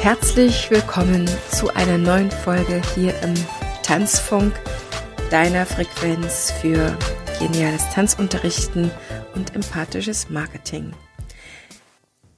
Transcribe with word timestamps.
Herzlich 0.00 0.68
willkommen 0.70 1.30
zu 1.52 1.72
einer 1.74 1.96
neuen 1.98 2.30
Folge 2.30 2.82
hier 2.94 3.14
im 3.22 3.34
Tanzfunk, 3.84 4.52
deiner 5.30 5.64
Frequenz 5.64 6.50
für 6.50 6.96
geniales 7.38 7.88
Tanzunterrichten 7.90 8.90
und 9.34 9.54
empathisches 9.54 10.28
Marketing. 10.30 10.92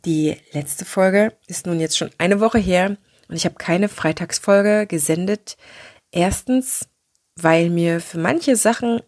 Die 0.05 0.37
letzte 0.53 0.84
Folge 0.84 1.33
ist 1.47 1.65
nun 1.65 1.81
jetzt 1.81 1.97
schon 1.97 2.11
eine 2.19 2.41
Woche 2.41 2.59
her 2.59 2.98
und 3.29 3.37
ich 3.37 3.47
habe 3.47 3.55
keine 3.55 3.89
Freitagsfolge 3.89 4.87
gesendet. 4.87 5.56
Erstens, 6.11 6.87
weil 7.37 7.70
mir 7.70 8.01
für 8.01 8.19
manche 8.19 8.56
Sachen 8.56 9.01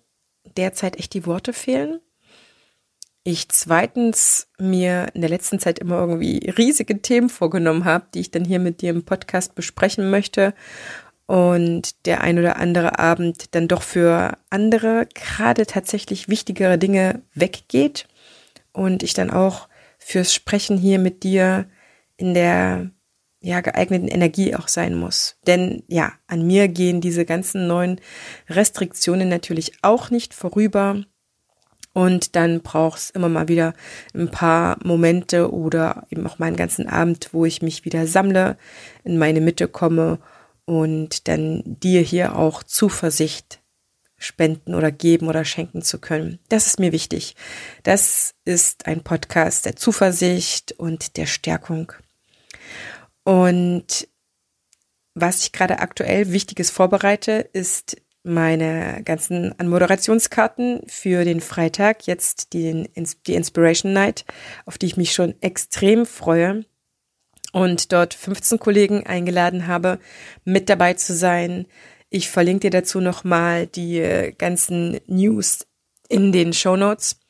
derzeit 0.56 0.98
echt 0.98 1.14
die 1.14 1.26
Worte 1.26 1.52
fehlen. 1.52 2.00
Ich 3.22 3.48
zweitens 3.48 4.48
mir 4.58 5.08
in 5.14 5.22
der 5.22 5.30
letzten 5.30 5.58
Zeit 5.58 5.78
immer 5.78 5.98
irgendwie 5.98 6.50
riesige 6.50 7.00
Themen 7.00 7.30
vorgenommen 7.30 7.86
habe, 7.86 8.06
die 8.12 8.20
ich 8.20 8.30
dann 8.30 8.44
hier 8.44 8.58
mit 8.58 8.82
dir 8.82 8.90
im 8.90 9.04
Podcast 9.04 9.54
besprechen 9.54 10.10
möchte 10.10 10.52
und 11.26 12.06
der 12.06 12.20
ein 12.20 12.38
oder 12.38 12.56
andere 12.56 12.98
Abend 12.98 13.54
dann 13.54 13.66
doch 13.66 13.82
für 13.82 14.36
andere 14.50 15.08
gerade 15.14 15.66
tatsächlich 15.66 16.28
wichtigere 16.28 16.76
Dinge 16.76 17.22
weggeht 17.32 18.06
und 18.72 19.02
ich 19.02 19.14
dann 19.14 19.30
auch 19.30 19.68
fürs 19.98 20.34
Sprechen 20.34 20.76
hier 20.76 20.98
mit 20.98 21.22
dir 21.22 21.66
in 22.16 22.34
der 22.34 22.90
ja 23.44 23.60
geeigneten 23.60 24.08
Energie 24.08 24.54
auch 24.54 24.68
sein 24.68 24.94
muss. 24.94 25.36
Denn 25.46 25.82
ja, 25.86 26.12
an 26.26 26.46
mir 26.46 26.68
gehen 26.68 27.00
diese 27.00 27.24
ganzen 27.24 27.66
neuen 27.66 28.00
Restriktionen 28.48 29.28
natürlich 29.28 29.72
auch 29.82 30.10
nicht 30.10 30.34
vorüber. 30.34 31.02
Und 31.92 32.34
dann 32.34 32.60
brauchst 32.62 33.14
immer 33.14 33.28
mal 33.28 33.46
wieder 33.46 33.72
ein 34.14 34.28
paar 34.28 34.78
Momente 34.82 35.52
oder 35.52 36.06
eben 36.10 36.26
auch 36.26 36.40
mal 36.40 36.46
einen 36.46 36.56
ganzen 36.56 36.88
Abend, 36.88 37.28
wo 37.32 37.44
ich 37.44 37.62
mich 37.62 37.84
wieder 37.84 38.08
sammle, 38.08 38.56
in 39.04 39.16
meine 39.16 39.40
Mitte 39.40 39.68
komme 39.68 40.18
und 40.64 41.28
dann 41.28 41.62
dir 41.64 42.00
hier 42.00 42.36
auch 42.36 42.64
Zuversicht 42.64 43.60
spenden 44.16 44.74
oder 44.74 44.90
geben 44.90 45.28
oder 45.28 45.44
schenken 45.44 45.82
zu 45.82 45.98
können. 45.98 46.40
Das 46.48 46.66
ist 46.66 46.80
mir 46.80 46.90
wichtig. 46.90 47.36
Das 47.84 48.34
ist 48.44 48.86
ein 48.86 49.02
Podcast 49.02 49.66
der 49.66 49.76
Zuversicht 49.76 50.72
und 50.72 51.16
der 51.16 51.26
Stärkung. 51.26 51.92
Und 53.24 54.08
was 55.14 55.42
ich 55.42 55.52
gerade 55.52 55.78
aktuell 55.80 56.32
Wichtiges 56.32 56.70
vorbereite, 56.70 57.48
ist 57.52 57.96
meine 58.22 59.02
ganzen 59.04 59.58
Anmoderationskarten 59.58 60.82
für 60.86 61.24
den 61.24 61.40
Freitag, 61.40 62.06
jetzt 62.06 62.52
die, 62.52 62.90
die 63.26 63.34
Inspiration 63.34 63.92
Night, 63.92 64.24
auf 64.64 64.78
die 64.78 64.86
ich 64.86 64.96
mich 64.96 65.12
schon 65.12 65.34
extrem 65.42 66.06
freue 66.06 66.64
und 67.52 67.92
dort 67.92 68.14
15 68.14 68.58
Kollegen 68.58 69.06
eingeladen 69.06 69.66
habe, 69.66 70.00
mit 70.44 70.68
dabei 70.68 70.94
zu 70.94 71.14
sein. 71.14 71.66
Ich 72.08 72.30
verlinke 72.30 72.70
dir 72.70 72.70
dazu 72.70 73.00
nochmal 73.00 73.66
die 73.66 73.98
äh, 73.98 74.32
ganzen 74.32 75.00
News 75.06 75.66
in 76.08 76.32
den 76.32 76.52
Show 76.52 76.76
Notes. 76.76 77.20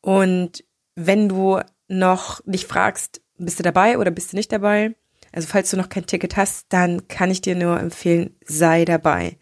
Und 0.00 0.64
wenn 0.94 1.28
du 1.28 1.60
noch 1.88 2.40
dich 2.44 2.66
fragst, 2.66 3.22
bist 3.38 3.60
du 3.60 3.62
dabei 3.62 3.98
oder 3.98 4.10
bist 4.10 4.32
du 4.32 4.36
nicht 4.36 4.52
dabei? 4.52 4.94
Also 5.32 5.48
falls 5.48 5.70
du 5.70 5.76
noch 5.76 5.88
kein 5.88 6.06
Ticket 6.06 6.36
hast, 6.36 6.66
dann 6.68 7.08
kann 7.08 7.30
ich 7.30 7.40
dir 7.40 7.56
nur 7.56 7.80
empfehlen, 7.80 8.36
sei 8.44 8.84
dabei 8.84 9.36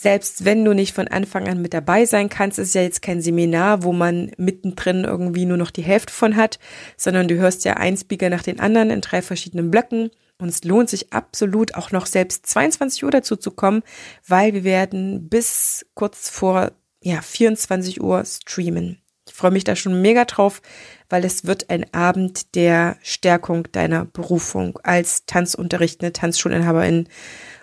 selbst 0.00 0.46
wenn 0.46 0.64
du 0.64 0.72
nicht 0.72 0.94
von 0.94 1.08
Anfang 1.08 1.46
an 1.46 1.60
mit 1.60 1.74
dabei 1.74 2.06
sein 2.06 2.30
kannst, 2.30 2.58
ist 2.58 2.74
ja 2.74 2.80
jetzt 2.80 3.02
kein 3.02 3.20
Seminar, 3.20 3.82
wo 3.82 3.92
man 3.92 4.32
mittendrin 4.38 5.04
irgendwie 5.04 5.44
nur 5.44 5.58
noch 5.58 5.70
die 5.70 5.82
Hälfte 5.82 6.10
von 6.10 6.36
hat, 6.36 6.58
sondern 6.96 7.28
du 7.28 7.34
hörst 7.34 7.66
ja 7.66 7.74
ein 7.74 7.98
Speaker 7.98 8.30
nach 8.30 8.42
den 8.42 8.60
anderen 8.60 8.88
in 8.88 9.02
drei 9.02 9.20
verschiedenen 9.20 9.70
Blöcken. 9.70 10.10
Und 10.38 10.48
es 10.48 10.64
lohnt 10.64 10.88
sich 10.88 11.12
absolut 11.12 11.74
auch 11.74 11.90
noch 11.90 12.06
selbst 12.06 12.46
22 12.46 13.04
Uhr 13.04 13.10
dazu 13.10 13.36
zu 13.36 13.50
kommen, 13.50 13.82
weil 14.26 14.54
wir 14.54 14.64
werden 14.64 15.28
bis 15.28 15.84
kurz 15.92 16.30
vor 16.30 16.72
ja, 17.02 17.20
24 17.20 18.00
Uhr 18.00 18.24
streamen. 18.24 19.02
Ich 19.28 19.34
freue 19.34 19.50
mich 19.50 19.64
da 19.64 19.76
schon 19.76 20.00
mega 20.00 20.24
drauf, 20.24 20.62
weil 21.10 21.24
es 21.24 21.44
wird 21.44 21.68
ein 21.68 21.92
Abend 21.92 22.54
der 22.54 22.96
Stärkung 23.02 23.68
deiner 23.72 24.06
Berufung 24.06 24.78
als 24.82 25.26
Tanzunterrichtende 25.26 26.12
Tanzschulinhaberin 26.12 27.08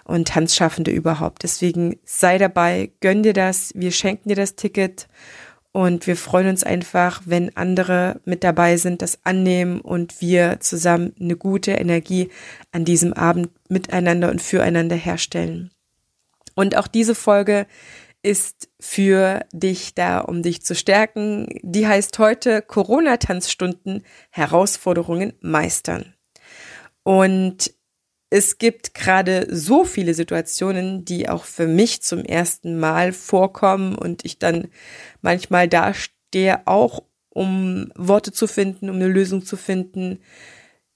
und 0.03 0.28
Tanzschaffende 0.28 0.91
überhaupt. 0.91 1.44
Deswegen 1.44 1.97
sei 2.06 2.38
dabei, 2.38 2.91
gönn 3.00 3.24
dir 3.24 3.34
das, 3.34 3.72
wir 3.74 3.91
schenken 3.91 4.30
dir 4.30 4.35
das 4.35 4.56
Ticket 4.56 5.08
und 5.72 6.08
wir 6.08 6.16
freuen 6.16 6.47
uns 6.47 6.63
einfach, 6.63 7.22
wenn 7.25 7.56
andere 7.56 8.19
mit 8.25 8.44
dabei 8.44 8.78
sind, 8.78 9.02
das 9.02 9.19
annehmen 9.24 9.79
und 9.79 10.22
wir 10.22 10.59
zusammen 10.59 11.14
eine 11.19 11.35
gute 11.35 11.72
Energie 11.72 12.29
an 12.72 12.85
diesem 12.85 13.14
Abend 13.14 13.50
miteinander 13.69 14.29
und 14.29 14.41
füreinander 14.41 14.96
herstellen. 14.96 15.72
Und 16.56 16.75
auch 16.75 16.88
diese 16.88 17.14
Folge 17.14 17.68
ist 18.27 18.69
für 18.77 19.45
dich 19.53 19.95
da, 19.95 20.19
um 20.19 20.43
dich 20.43 20.61
zu 20.61 20.75
stärken. 20.75 21.47
Die 21.63 21.88
heißt 21.88 22.19
heute 22.19 22.61
Corona-Tanzstunden 22.61 24.03
Herausforderungen 24.31 25.31
meistern. 25.39 26.13
Und 27.03 27.73
es 28.29 28.57
gibt 28.57 28.93
gerade 28.93 29.47
so 29.49 29.85
viele 29.85 30.13
Situationen, 30.13 31.05
die 31.05 31.29
auch 31.29 31.45
für 31.45 31.67
mich 31.67 32.01
zum 32.01 32.25
ersten 32.25 32.77
Mal 32.77 33.13
vorkommen 33.13 33.95
und 33.95 34.25
ich 34.25 34.39
dann 34.39 34.67
manchmal 35.21 35.69
dastehe, 35.69 36.67
auch 36.67 37.03
um 37.29 37.93
Worte 37.95 38.33
zu 38.33 38.45
finden, 38.45 38.89
um 38.89 38.97
eine 38.97 39.07
Lösung 39.07 39.45
zu 39.45 39.55
finden. 39.55 40.19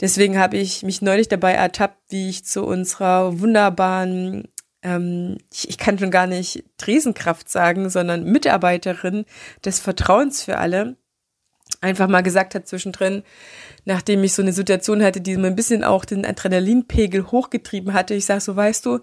Deswegen 0.02 0.38
habe 0.38 0.58
ich 0.58 0.84
mich 0.84 1.02
neulich 1.02 1.30
dabei 1.30 1.54
ertappt, 1.54 1.98
wie 2.10 2.28
ich 2.28 2.44
zu 2.44 2.66
unserer 2.66 3.40
wunderbaren, 3.40 4.51
ähm, 4.84 5.38
ich, 5.52 5.70
ich 5.70 5.78
kann 5.78 6.00
schon 6.00 6.12
gar 6.12 6.28
nicht 6.28 6.64
Tresenkraft 6.78 7.50
sagen, 7.50 7.90
sondern 7.90 8.24
Mitarbeiterin 8.24 9.26
des 9.64 9.80
Vertrauens 9.80 10.44
für 10.44 10.58
alle, 10.58 10.98
einfach 11.80 12.08
mal 12.08 12.22
gesagt 12.22 12.54
hat 12.54 12.68
zwischendrin, 12.68 13.24
nachdem 13.86 14.24
ich 14.24 14.34
so 14.34 14.42
eine 14.42 14.54
Situation 14.54 15.04
hatte, 15.04 15.22
die 15.22 15.38
mir 15.38 15.48
ein 15.48 15.56
bisschen 15.56 15.84
auch 15.84 16.06
den 16.06 16.26
Adrenalinpegel 16.26 17.32
hochgetrieben 17.32 17.94
hatte. 17.94 18.14
Ich 18.14 18.26
sage 18.26 18.42
so, 18.42 18.56
weißt 18.56 18.86
du, 18.86 19.00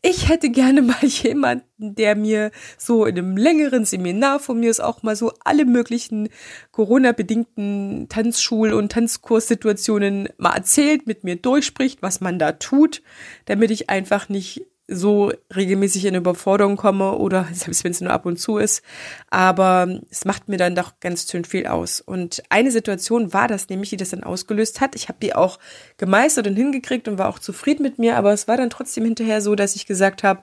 ich 0.00 0.28
hätte 0.28 0.50
gerne 0.50 0.82
mal 0.82 1.04
jemanden, 1.04 1.94
der 1.94 2.16
mir 2.16 2.50
so 2.78 3.04
in 3.04 3.18
einem 3.18 3.36
längeren 3.36 3.84
Seminar 3.84 4.40
von 4.40 4.60
mir 4.60 4.70
ist 4.70 4.80
auch 4.80 5.02
mal 5.02 5.16
so 5.16 5.32
alle 5.44 5.64
möglichen 5.64 6.28
Corona-bedingten 6.70 8.08
Tanzschul- 8.08 8.72
und 8.72 8.92
Tanzkurssituationen 8.92 10.28
mal 10.38 10.54
erzählt, 10.54 11.06
mit 11.06 11.24
mir 11.24 11.36
durchspricht, 11.36 12.02
was 12.02 12.20
man 12.20 12.38
da 12.38 12.52
tut, 12.52 13.02
damit 13.44 13.70
ich 13.70 13.90
einfach 13.90 14.28
nicht 14.28 14.62
so 14.88 15.32
regelmäßig 15.54 16.04
in 16.04 16.14
Überforderung 16.14 16.76
komme 16.76 17.16
oder 17.16 17.48
selbst 17.52 17.84
wenn 17.84 17.92
es 17.92 18.00
nur 18.00 18.12
ab 18.12 18.26
und 18.26 18.38
zu 18.38 18.58
ist. 18.58 18.82
Aber 19.30 20.00
es 20.10 20.24
macht 20.24 20.48
mir 20.48 20.56
dann 20.56 20.74
doch 20.74 21.00
ganz 21.00 21.30
schön 21.30 21.44
viel 21.44 21.66
aus. 21.66 22.00
Und 22.00 22.42
eine 22.48 22.70
Situation 22.70 23.32
war 23.32 23.48
das 23.48 23.68
nämlich, 23.68 23.90
die 23.90 23.96
das 23.96 24.10
dann 24.10 24.24
ausgelöst 24.24 24.80
hat. 24.80 24.94
Ich 24.94 25.08
habe 25.08 25.18
die 25.22 25.34
auch 25.34 25.58
gemeistert 25.96 26.46
und 26.46 26.56
hingekriegt 26.56 27.08
und 27.08 27.18
war 27.18 27.28
auch 27.28 27.38
zufrieden 27.38 27.82
mit 27.82 27.98
mir, 27.98 28.16
aber 28.16 28.32
es 28.32 28.48
war 28.48 28.56
dann 28.56 28.70
trotzdem 28.70 29.04
hinterher 29.04 29.40
so, 29.40 29.54
dass 29.54 29.76
ich 29.76 29.86
gesagt 29.86 30.22
habe, 30.22 30.42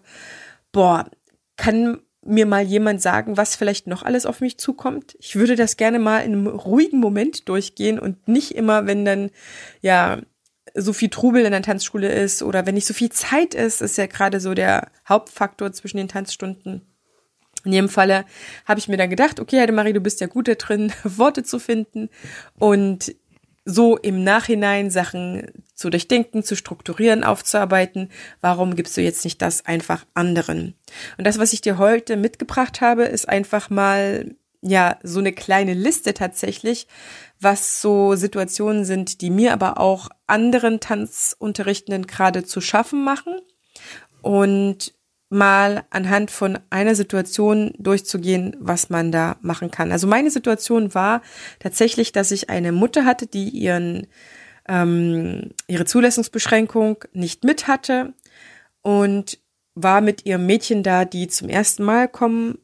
boah, 0.71 1.09
kann 1.57 1.99
mir 2.21 2.45
mal 2.45 2.63
jemand 2.63 3.01
sagen, 3.01 3.37
was 3.37 3.55
vielleicht 3.55 3.87
noch 3.87 4.03
alles 4.03 4.25
auf 4.25 4.41
mich 4.41 4.57
zukommt. 4.57 5.15
Ich 5.19 5.35
würde 5.35 5.55
das 5.55 5.77
gerne 5.77 5.99
mal 5.99 6.19
in 6.19 6.33
einem 6.33 6.47
ruhigen 6.47 6.99
Moment 6.99 7.47
durchgehen 7.47 7.97
und 7.97 8.27
nicht 8.27 8.55
immer, 8.55 8.85
wenn 8.87 9.05
dann 9.05 9.31
ja 9.81 10.19
so 10.75 10.93
viel 10.93 11.09
Trubel 11.09 11.45
in 11.45 11.51
der 11.51 11.61
Tanzschule 11.61 12.11
ist 12.11 12.43
oder 12.43 12.65
wenn 12.65 12.75
nicht 12.75 12.87
so 12.87 12.93
viel 12.93 13.11
Zeit 13.11 13.53
ist, 13.53 13.81
ist 13.81 13.97
ja 13.97 14.05
gerade 14.07 14.39
so 14.39 14.53
der 14.53 14.91
Hauptfaktor 15.07 15.71
zwischen 15.71 15.97
den 15.97 16.07
Tanzstunden. 16.07 16.81
In 17.65 17.73
jedem 17.73 17.89
Falle 17.89 18.25
habe 18.65 18.79
ich 18.79 18.87
mir 18.87 18.97
dann 18.97 19.09
gedacht, 19.09 19.39
okay, 19.39 19.59
Heidemarie, 19.59 19.93
du 19.93 19.99
bist 19.99 20.21
ja 20.21 20.27
gut 20.27 20.47
da 20.47 20.55
drin, 20.55 20.93
Worte 21.03 21.43
zu 21.43 21.59
finden 21.59 22.09
und 22.57 23.15
so 23.65 23.97
im 23.97 24.23
Nachhinein 24.23 24.89
Sachen 24.89 25.47
zu 25.75 25.89
durchdenken, 25.89 26.43
zu 26.43 26.55
strukturieren, 26.55 27.23
aufzuarbeiten. 27.23 28.09
Warum 28.41 28.75
gibst 28.75 28.97
du 28.97 29.01
jetzt 29.01 29.23
nicht 29.23 29.41
das 29.41 29.65
einfach 29.65 30.05
anderen? 30.13 30.75
Und 31.17 31.27
das, 31.27 31.37
was 31.37 31.53
ich 31.53 31.61
dir 31.61 31.77
heute 31.77 32.17
mitgebracht 32.17 32.81
habe, 32.81 33.03
ist 33.03 33.29
einfach 33.29 33.69
mal 33.69 34.35
ja 34.61 34.97
so 35.03 35.19
eine 35.19 35.33
kleine 35.33 35.73
Liste 35.73 36.13
tatsächlich, 36.13 36.87
was 37.39 37.81
so 37.81 38.15
Situationen 38.15 38.85
sind, 38.85 39.21
die 39.21 39.29
mir 39.29 39.53
aber 39.53 39.79
auch 39.79 40.09
anderen 40.27 40.79
Tanzunterrichtenden 40.79 42.07
gerade 42.07 42.43
zu 42.43 42.61
schaffen 42.61 43.03
machen 43.03 43.39
und 44.21 44.93
mal 45.29 45.83
anhand 45.91 46.31
von 46.31 46.57
einer 46.69 46.95
Situation 46.95 47.71
durchzugehen, 47.77 48.55
was 48.59 48.89
man 48.89 49.11
da 49.11 49.37
machen 49.41 49.69
kann. 49.69 49.91
Also 49.91 50.07
meine 50.07 50.31
Situation 50.31 50.93
war 50.95 51.21
tatsächlich, 51.59 52.11
dass 52.11 52.31
ich 52.31 52.49
eine 52.49 52.71
Mutter 52.71 53.05
hatte, 53.05 53.27
die 53.27 53.49
ihren 53.49 54.07
ähm, 54.67 55.51
ihre 55.67 55.85
Zulassungsbeschränkung 55.85 57.03
nicht 57.13 57.43
mit 57.43 57.67
hatte 57.67 58.13
und 58.81 59.39
war 59.75 60.01
mit 60.01 60.25
ihrem 60.25 60.45
Mädchen 60.45 60.83
da, 60.83 61.05
die 61.05 61.27
zum 61.27 61.49
ersten 61.49 61.83
Mal 61.83 62.07
kommen 62.07 62.59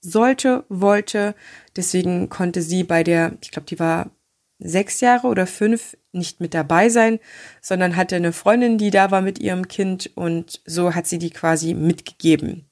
sollte, 0.00 0.64
wollte. 0.68 1.34
Deswegen 1.76 2.28
konnte 2.28 2.62
sie 2.62 2.84
bei 2.84 3.04
der, 3.04 3.36
ich 3.40 3.50
glaube, 3.50 3.66
die 3.66 3.78
war 3.78 4.10
sechs 4.58 5.00
Jahre 5.00 5.28
oder 5.28 5.46
fünf 5.46 5.96
nicht 6.12 6.40
mit 6.40 6.54
dabei 6.54 6.88
sein, 6.88 7.20
sondern 7.60 7.96
hatte 7.96 8.16
eine 8.16 8.32
Freundin, 8.32 8.78
die 8.78 8.90
da 8.90 9.10
war 9.10 9.22
mit 9.22 9.38
ihrem 9.38 9.68
Kind 9.68 10.10
und 10.16 10.60
so 10.66 10.94
hat 10.94 11.06
sie 11.06 11.18
die 11.18 11.30
quasi 11.30 11.74
mitgegeben. 11.74 12.68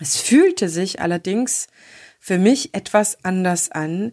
Es 0.00 0.16
fühlte 0.16 0.68
sich 0.68 1.00
allerdings 1.00 1.68
für 2.18 2.38
mich 2.38 2.74
etwas 2.74 3.24
anders 3.24 3.70
an. 3.70 4.12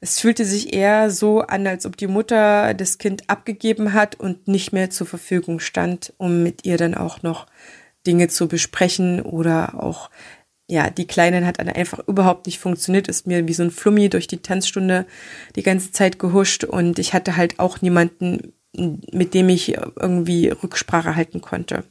Es 0.00 0.18
fühlte 0.18 0.46
sich 0.46 0.72
eher 0.72 1.10
so 1.10 1.40
an, 1.40 1.66
als 1.66 1.84
ob 1.84 1.96
die 1.96 2.06
Mutter 2.06 2.72
das 2.72 2.96
Kind 2.96 3.28
abgegeben 3.28 3.92
hat 3.92 4.18
und 4.18 4.48
nicht 4.48 4.72
mehr 4.72 4.88
zur 4.88 5.06
Verfügung 5.06 5.60
stand, 5.60 6.14
um 6.16 6.42
mit 6.42 6.64
ihr 6.64 6.78
dann 6.78 6.94
auch 6.94 7.22
noch 7.22 7.46
Dinge 8.06 8.28
zu 8.28 8.48
besprechen 8.48 9.20
oder 9.20 9.82
auch 9.82 10.10
ja, 10.70 10.88
die 10.88 11.06
Kleinen 11.06 11.46
hat 11.46 11.58
einfach 11.58 11.98
überhaupt 12.06 12.46
nicht 12.46 12.60
funktioniert, 12.60 13.08
ist 13.08 13.26
mir 13.26 13.48
wie 13.48 13.52
so 13.52 13.64
ein 13.64 13.72
Flummi 13.72 14.08
durch 14.08 14.28
die 14.28 14.38
Tanzstunde 14.38 15.04
die 15.56 15.64
ganze 15.64 15.90
Zeit 15.90 16.20
gehuscht 16.20 16.62
und 16.62 17.00
ich 17.00 17.12
hatte 17.12 17.36
halt 17.36 17.58
auch 17.58 17.82
niemanden, 17.82 18.52
mit 18.72 19.34
dem 19.34 19.48
ich 19.48 19.76
irgendwie 19.76 20.48
Rücksprache 20.48 21.16
halten 21.16 21.40
konnte. 21.40 21.82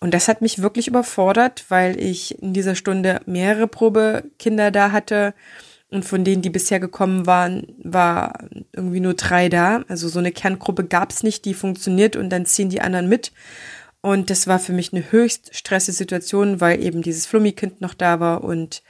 Und 0.00 0.14
das 0.14 0.26
hat 0.26 0.40
mich 0.40 0.62
wirklich 0.62 0.88
überfordert, 0.88 1.66
weil 1.68 2.00
ich 2.00 2.40
in 2.40 2.54
dieser 2.54 2.74
Stunde 2.74 3.20
mehrere 3.26 3.66
Probekinder 3.66 4.70
da 4.70 4.90
hatte 4.90 5.34
und 5.90 6.06
von 6.06 6.24
denen, 6.24 6.40
die 6.40 6.50
bisher 6.50 6.80
gekommen 6.80 7.26
waren, 7.26 7.66
war 7.82 8.38
irgendwie 8.72 9.00
nur 9.00 9.14
drei 9.14 9.50
da. 9.50 9.84
Also 9.88 10.08
so 10.08 10.18
eine 10.18 10.32
Kerngruppe 10.32 10.84
gab's 10.84 11.22
nicht, 11.22 11.44
die 11.44 11.54
funktioniert 11.54 12.16
und 12.16 12.30
dann 12.30 12.46
ziehen 12.46 12.70
die 12.70 12.80
anderen 12.80 13.08
mit. 13.08 13.32
Und 14.00 14.30
das 14.30 14.46
war 14.46 14.58
für 14.58 14.72
mich 14.72 14.92
eine 14.92 15.10
höchst 15.10 15.54
stressige 15.54 15.96
Situation, 15.96 16.60
weil 16.60 16.82
eben 16.82 17.02
dieses 17.02 17.26
Flummikind 17.26 17.80
noch 17.80 17.94
da 17.94 18.20
war 18.20 18.44
und 18.44 18.82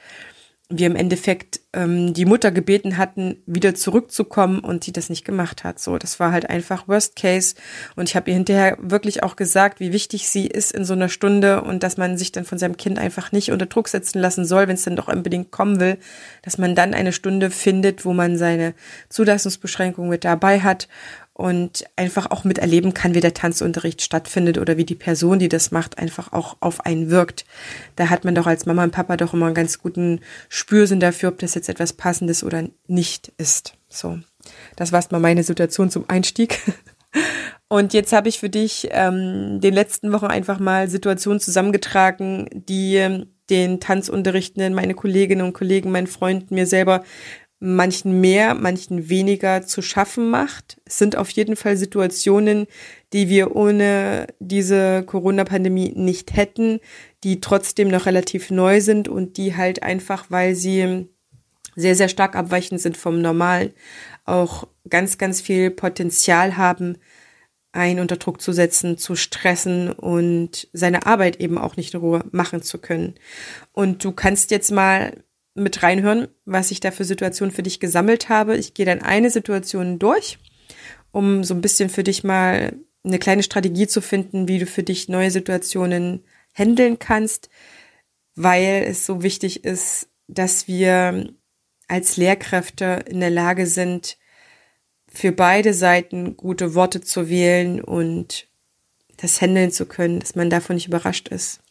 wir 0.71 0.85
im 0.85 0.95
Endeffekt 0.95 1.61
ähm, 1.73 2.13
die 2.13 2.25
Mutter 2.25 2.51
gebeten 2.51 2.97
hatten, 2.97 3.41
wieder 3.47 3.73
zurückzukommen 3.73 4.59
und 4.59 4.83
sie 4.83 4.91
das 4.91 5.09
nicht 5.09 5.25
gemacht 5.25 5.63
hat. 5.63 5.79
So, 5.79 5.97
das 5.97 6.19
war 6.19 6.31
halt 6.31 6.47
einfach 6.47 6.87
Worst 6.87 7.15
Case. 7.15 7.55
Und 7.95 8.07
ich 8.07 8.15
habe 8.15 8.29
ihr 8.29 8.35
hinterher 8.35 8.77
wirklich 8.79 9.23
auch 9.23 9.35
gesagt, 9.35 9.79
wie 9.79 9.91
wichtig 9.91 10.29
sie 10.29 10.45
ist 10.45 10.71
in 10.71 10.85
so 10.85 10.93
einer 10.93 11.09
Stunde 11.09 11.63
und 11.63 11.81
dass 11.81 11.97
man 11.97 12.19
sich 12.19 12.31
dann 12.31 12.45
von 12.45 12.59
seinem 12.59 12.77
Kind 12.77 12.99
einfach 12.99 13.31
nicht 13.31 13.51
unter 13.51 13.65
Druck 13.65 13.87
setzen 13.87 14.19
lassen 14.19 14.45
soll, 14.45 14.67
wenn 14.67 14.75
es 14.75 14.83
dann 14.83 14.95
doch 14.95 15.07
unbedingt 15.07 15.49
kommen 15.49 15.79
will, 15.79 15.97
dass 16.43 16.59
man 16.59 16.75
dann 16.75 16.93
eine 16.93 17.13
Stunde 17.13 17.49
findet, 17.49 18.05
wo 18.05 18.13
man 18.13 18.37
seine 18.37 18.75
Zulassungsbeschränkung 19.09 20.07
mit 20.07 20.23
dabei 20.23 20.61
hat 20.61 20.87
und 21.39 21.85
einfach 21.95 22.31
auch 22.31 22.43
miterleben 22.43 22.93
kann, 22.93 23.15
wie 23.15 23.21
der 23.21 23.33
Tanzunterricht 23.33 24.01
stattfindet 24.01 24.57
oder 24.57 24.75
wie 24.75 24.83
die 24.83 24.93
Person, 24.93 25.39
die 25.39 25.47
das 25.47 25.71
macht, 25.71 25.97
einfach 25.97 26.33
auch 26.33 26.57
auf 26.59 26.85
einen 26.85 27.11
wirkt. 27.11 27.45
Da 27.95 28.09
hat 28.09 28.25
man 28.25 28.35
doch 28.35 28.45
als 28.45 28.65
Mama 28.65 28.83
und 28.83 28.91
Papa 28.91 29.15
doch 29.15 29.33
immer 29.33 29.45
einen 29.45 29.55
ganz 29.55 29.79
guten 29.79 30.19
Spürsinn 30.49 30.99
dafür, 30.99 31.29
ob 31.29 31.39
das 31.39 31.55
jetzt 31.55 31.69
etwas 31.69 31.93
Passendes 31.93 32.43
oder 32.43 32.65
nicht 32.87 33.31
ist. 33.37 33.75
So, 33.87 34.19
das 34.75 34.91
war 34.91 35.01
mal 35.11 35.21
meine 35.21 35.43
Situation 35.43 35.89
zum 35.89 36.09
Einstieg. 36.09 36.59
Und 37.69 37.93
jetzt 37.93 38.13
habe 38.13 38.29
ich 38.29 38.39
für 38.39 38.49
dich 38.49 38.89
ähm, 38.91 39.61
den 39.61 39.73
letzten 39.73 40.11
Wochen 40.11 40.25
einfach 40.25 40.59
mal 40.59 40.89
Situationen 40.89 41.39
zusammengetragen, 41.39 42.47
die 42.51 42.95
ähm, 42.95 43.27
den 43.49 43.79
Tanzunterrichtenden, 43.79 44.73
meine 44.73 44.95
Kolleginnen 44.95 45.45
und 45.45 45.53
Kollegen, 45.53 45.91
meinen 45.91 46.07
Freunden, 46.07 46.55
mir 46.55 46.65
selber 46.65 47.03
manchen 47.59 48.21
mehr, 48.21 48.55
manchen 48.55 49.09
weniger 49.09 49.65
zu 49.65 49.81
schaffen 49.81 50.29
macht. 50.29 50.79
Es 50.85 50.97
sind 50.97 51.17
auf 51.17 51.29
jeden 51.29 51.55
Fall 51.55 51.75
Situationen, 51.75 52.67
die 53.11 53.27
wir 53.27 53.55
ohne 53.55 54.27
diese 54.39 55.03
Corona-Pandemie 55.03 55.93
nicht 55.95 56.35
hätten, 56.35 56.79
die 57.23 57.41
trotzdem 57.41 57.89
noch 57.89 58.05
relativ 58.05 58.49
neu 58.49 58.79
sind 58.79 59.09
und 59.09 59.37
die 59.37 59.57
halt 59.57 59.83
einfach, 59.83 60.25
weil 60.29 60.55
sie 60.55 61.09
sehr, 61.75 61.95
sehr 61.95 62.09
stark 62.09 62.35
abweichend 62.35 62.79
sind 62.81 62.95
vom 62.97 63.21
Normalen, 63.21 63.73
auch 64.25 64.67
ganz, 64.89 65.17
ganz 65.17 65.41
viel 65.41 65.69
Potenzial 65.69 66.55
haben, 66.55 66.97
einen 67.71 67.99
unter 67.99 68.17
Druck 68.17 68.41
zu 68.41 68.51
setzen, 68.51 68.97
zu 68.97 69.15
stressen 69.15 69.91
und 69.91 70.67
seine 70.73 71.05
Arbeit 71.05 71.39
eben 71.39 71.57
auch 71.57 71.77
nicht 71.77 71.93
in 71.93 71.99
Ruhe 71.99 72.23
machen 72.31 72.63
zu 72.63 72.79
können. 72.79 73.15
Und 73.73 74.03
du 74.03 74.11
kannst 74.11 74.51
jetzt 74.51 74.71
mal 74.71 75.23
mit 75.59 75.83
reinhören, 75.83 76.27
was 76.45 76.71
ich 76.71 76.79
da 76.79 76.91
für 76.91 77.05
Situationen 77.05 77.53
für 77.53 77.63
dich 77.63 77.79
gesammelt 77.79 78.29
habe. 78.29 78.57
Ich 78.57 78.73
gehe 78.73 78.85
dann 78.85 79.01
eine 79.01 79.29
Situation 79.29 79.99
durch, 79.99 80.39
um 81.11 81.43
so 81.43 81.53
ein 81.53 81.61
bisschen 81.61 81.89
für 81.89 82.03
dich 82.03 82.23
mal 82.23 82.73
eine 83.03 83.19
kleine 83.19 83.43
Strategie 83.43 83.87
zu 83.87 84.01
finden, 84.01 84.47
wie 84.47 84.59
du 84.59 84.65
für 84.65 84.83
dich 84.83 85.09
neue 85.09 85.31
Situationen 85.31 86.23
handeln 86.53 86.99
kannst, 86.99 87.49
weil 88.35 88.83
es 88.87 89.05
so 89.05 89.23
wichtig 89.23 89.63
ist, 89.63 90.09
dass 90.27 90.67
wir 90.67 91.33
als 91.87 92.17
Lehrkräfte 92.17 93.03
in 93.07 93.19
der 93.19 93.31
Lage 93.31 93.65
sind, 93.65 94.17
für 95.11 95.31
beide 95.31 95.73
Seiten 95.73 96.37
gute 96.37 96.75
Worte 96.75 97.01
zu 97.01 97.29
wählen 97.29 97.81
und 97.81 98.47
das 99.17 99.41
handeln 99.41 99.71
zu 99.71 99.85
können, 99.85 100.19
dass 100.19 100.35
man 100.35 100.49
davon 100.49 100.75
nicht 100.75 100.87
überrascht 100.87 101.29
ist. 101.29 101.61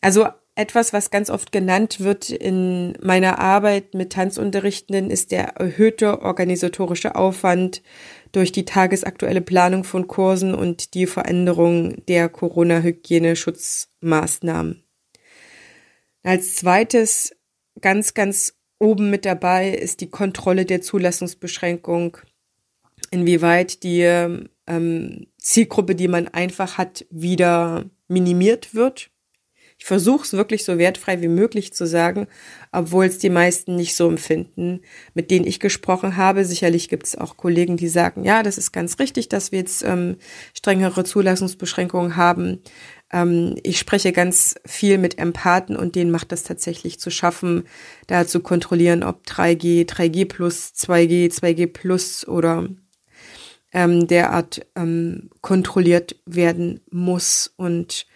Also 0.00 0.28
etwas, 0.56 0.92
was 0.92 1.10
ganz 1.10 1.30
oft 1.30 1.50
genannt 1.52 2.00
wird 2.00 2.30
in 2.30 2.96
meiner 3.02 3.38
Arbeit 3.40 3.94
mit 3.94 4.12
Tanzunterrichtenden, 4.12 5.10
ist 5.10 5.32
der 5.32 5.56
erhöhte 5.56 6.22
organisatorische 6.22 7.16
Aufwand 7.16 7.82
durch 8.30 8.52
die 8.52 8.64
tagesaktuelle 8.64 9.40
Planung 9.40 9.82
von 9.82 10.06
Kursen 10.06 10.54
und 10.54 10.94
die 10.94 11.06
Veränderung 11.06 12.06
der 12.06 12.28
Corona-Hygiene-Schutzmaßnahmen. 12.28 14.84
Als 16.22 16.54
zweites 16.54 17.34
ganz, 17.80 18.14
ganz 18.14 18.54
oben 18.78 19.10
mit 19.10 19.24
dabei 19.24 19.70
ist 19.70 20.00
die 20.00 20.10
Kontrolle 20.10 20.66
der 20.66 20.82
Zulassungsbeschränkung, 20.82 22.18
inwieweit 23.10 23.82
die 23.82 24.02
ähm, 24.66 25.26
Zielgruppe, 25.38 25.96
die 25.96 26.08
man 26.08 26.26
einfach 26.28 26.78
hat, 26.78 27.04
wieder 27.10 27.84
minimiert 28.08 28.74
wird 28.74 29.10
ich 29.84 29.88
versuche 29.88 30.24
es 30.24 30.32
wirklich 30.32 30.64
so 30.64 30.78
wertfrei 30.78 31.20
wie 31.20 31.28
möglich 31.28 31.74
zu 31.74 31.86
sagen, 31.86 32.26
obwohl 32.72 33.04
es 33.04 33.18
die 33.18 33.28
meisten 33.28 33.76
nicht 33.76 33.94
so 33.96 34.08
empfinden, 34.08 34.80
mit 35.12 35.30
denen 35.30 35.46
ich 35.46 35.60
gesprochen 35.60 36.16
habe. 36.16 36.46
Sicherlich 36.46 36.88
gibt 36.88 37.06
es 37.06 37.18
auch 37.18 37.36
Kollegen, 37.36 37.76
die 37.76 37.88
sagen, 37.88 38.24
ja, 38.24 38.42
das 38.42 38.56
ist 38.56 38.72
ganz 38.72 38.98
richtig, 38.98 39.28
dass 39.28 39.52
wir 39.52 39.58
jetzt 39.58 39.84
ähm, 39.84 40.16
strengere 40.54 41.04
Zulassungsbeschränkungen 41.04 42.16
haben. 42.16 42.62
Ähm, 43.12 43.56
ich 43.62 43.78
spreche 43.78 44.12
ganz 44.12 44.54
viel 44.64 44.96
mit 44.96 45.18
Empathen 45.18 45.76
und 45.76 45.96
denen 45.96 46.10
macht 46.10 46.32
das 46.32 46.44
tatsächlich 46.44 46.98
zu 46.98 47.10
schaffen, 47.10 47.64
da 48.06 48.26
zu 48.26 48.40
kontrollieren, 48.40 49.02
ob 49.02 49.26
3G, 49.26 49.86
3G 49.86 50.24
plus, 50.24 50.72
2G, 50.74 51.30
2G 51.30 51.66
plus 51.66 52.26
oder 52.26 52.70
ähm, 53.74 54.06
derart 54.06 54.66
ähm, 54.76 55.28
kontrolliert 55.42 56.16
werden 56.24 56.80
muss. 56.90 57.52
Und 57.58 58.06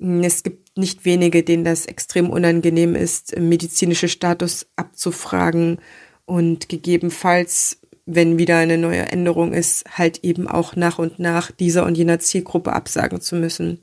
es 0.00 0.42
gibt 0.42 0.65
nicht 0.76 1.04
wenige, 1.04 1.42
denen 1.42 1.64
das 1.64 1.86
extrem 1.86 2.30
unangenehm 2.30 2.94
ist, 2.94 3.38
medizinische 3.38 4.08
Status 4.08 4.66
abzufragen 4.76 5.78
und 6.26 6.68
gegebenenfalls, 6.68 7.80
wenn 8.04 8.38
wieder 8.38 8.58
eine 8.58 8.78
neue 8.78 9.02
Änderung 9.10 9.52
ist, 9.52 9.98
halt 9.98 10.22
eben 10.22 10.46
auch 10.46 10.76
nach 10.76 10.98
und 10.98 11.18
nach 11.18 11.50
dieser 11.50 11.84
und 11.84 11.96
jener 11.96 12.18
Zielgruppe 12.18 12.72
absagen 12.72 13.20
zu 13.20 13.36
müssen. 13.36 13.82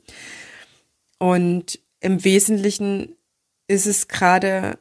Und 1.18 1.80
im 2.00 2.24
Wesentlichen 2.24 3.16
ist 3.66 3.86
es 3.86 4.08
gerade 4.08 4.78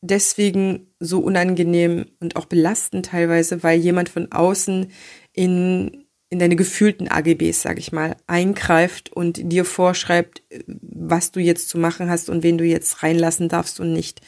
deswegen 0.00 0.88
so 1.00 1.20
unangenehm 1.20 2.06
und 2.20 2.36
auch 2.36 2.44
belastend 2.44 3.06
teilweise, 3.06 3.62
weil 3.62 3.78
jemand 3.78 4.08
von 4.08 4.30
außen 4.30 4.90
in 5.32 6.03
in 6.34 6.40
deine 6.40 6.56
gefühlten 6.56 7.06
AGBs, 7.06 7.62
sag 7.62 7.78
ich 7.78 7.92
mal, 7.92 8.16
eingreift 8.26 9.12
und 9.12 9.52
dir 9.52 9.64
vorschreibt, 9.64 10.42
was 10.66 11.30
du 11.30 11.38
jetzt 11.38 11.68
zu 11.68 11.78
machen 11.78 12.10
hast 12.10 12.28
und 12.28 12.42
wen 12.42 12.58
du 12.58 12.64
jetzt 12.64 13.04
reinlassen 13.04 13.48
darfst 13.48 13.78
und 13.78 13.92
nicht. 13.92 14.20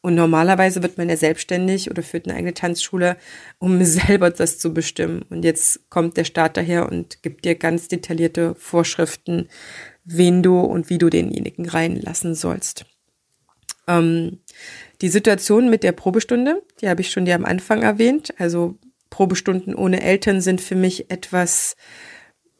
Und 0.00 0.16
normalerweise 0.16 0.82
wird 0.82 0.98
man 0.98 1.08
ja 1.08 1.16
selbstständig 1.16 1.92
oder 1.92 2.02
führt 2.02 2.26
eine 2.26 2.36
eigene 2.36 2.54
Tanzschule, 2.54 3.16
um 3.60 3.84
selber 3.84 4.30
das 4.30 4.58
zu 4.58 4.74
bestimmen. 4.74 5.22
Und 5.30 5.44
jetzt 5.44 5.88
kommt 5.90 6.16
der 6.16 6.24
Staat 6.24 6.56
daher 6.56 6.90
und 6.90 7.22
gibt 7.22 7.44
dir 7.44 7.54
ganz 7.54 7.86
detaillierte 7.86 8.56
Vorschriften, 8.56 9.48
wen 10.04 10.42
du 10.42 10.58
und 10.58 10.90
wie 10.90 10.98
du 10.98 11.08
denjenigen 11.08 11.68
reinlassen 11.68 12.34
sollst. 12.34 12.84
Ähm, 13.86 14.40
die 15.02 15.08
Situation 15.08 15.70
mit 15.70 15.84
der 15.84 15.92
Probestunde, 15.92 16.64
die 16.80 16.88
habe 16.88 17.00
ich 17.00 17.12
schon 17.12 17.26
dir 17.26 17.36
am 17.36 17.44
Anfang 17.44 17.82
erwähnt. 17.82 18.34
Also 18.38 18.76
Probestunden 19.14 19.76
ohne 19.76 20.02
Eltern 20.02 20.40
sind 20.40 20.60
für 20.60 20.74
mich 20.74 21.08
etwas 21.08 21.76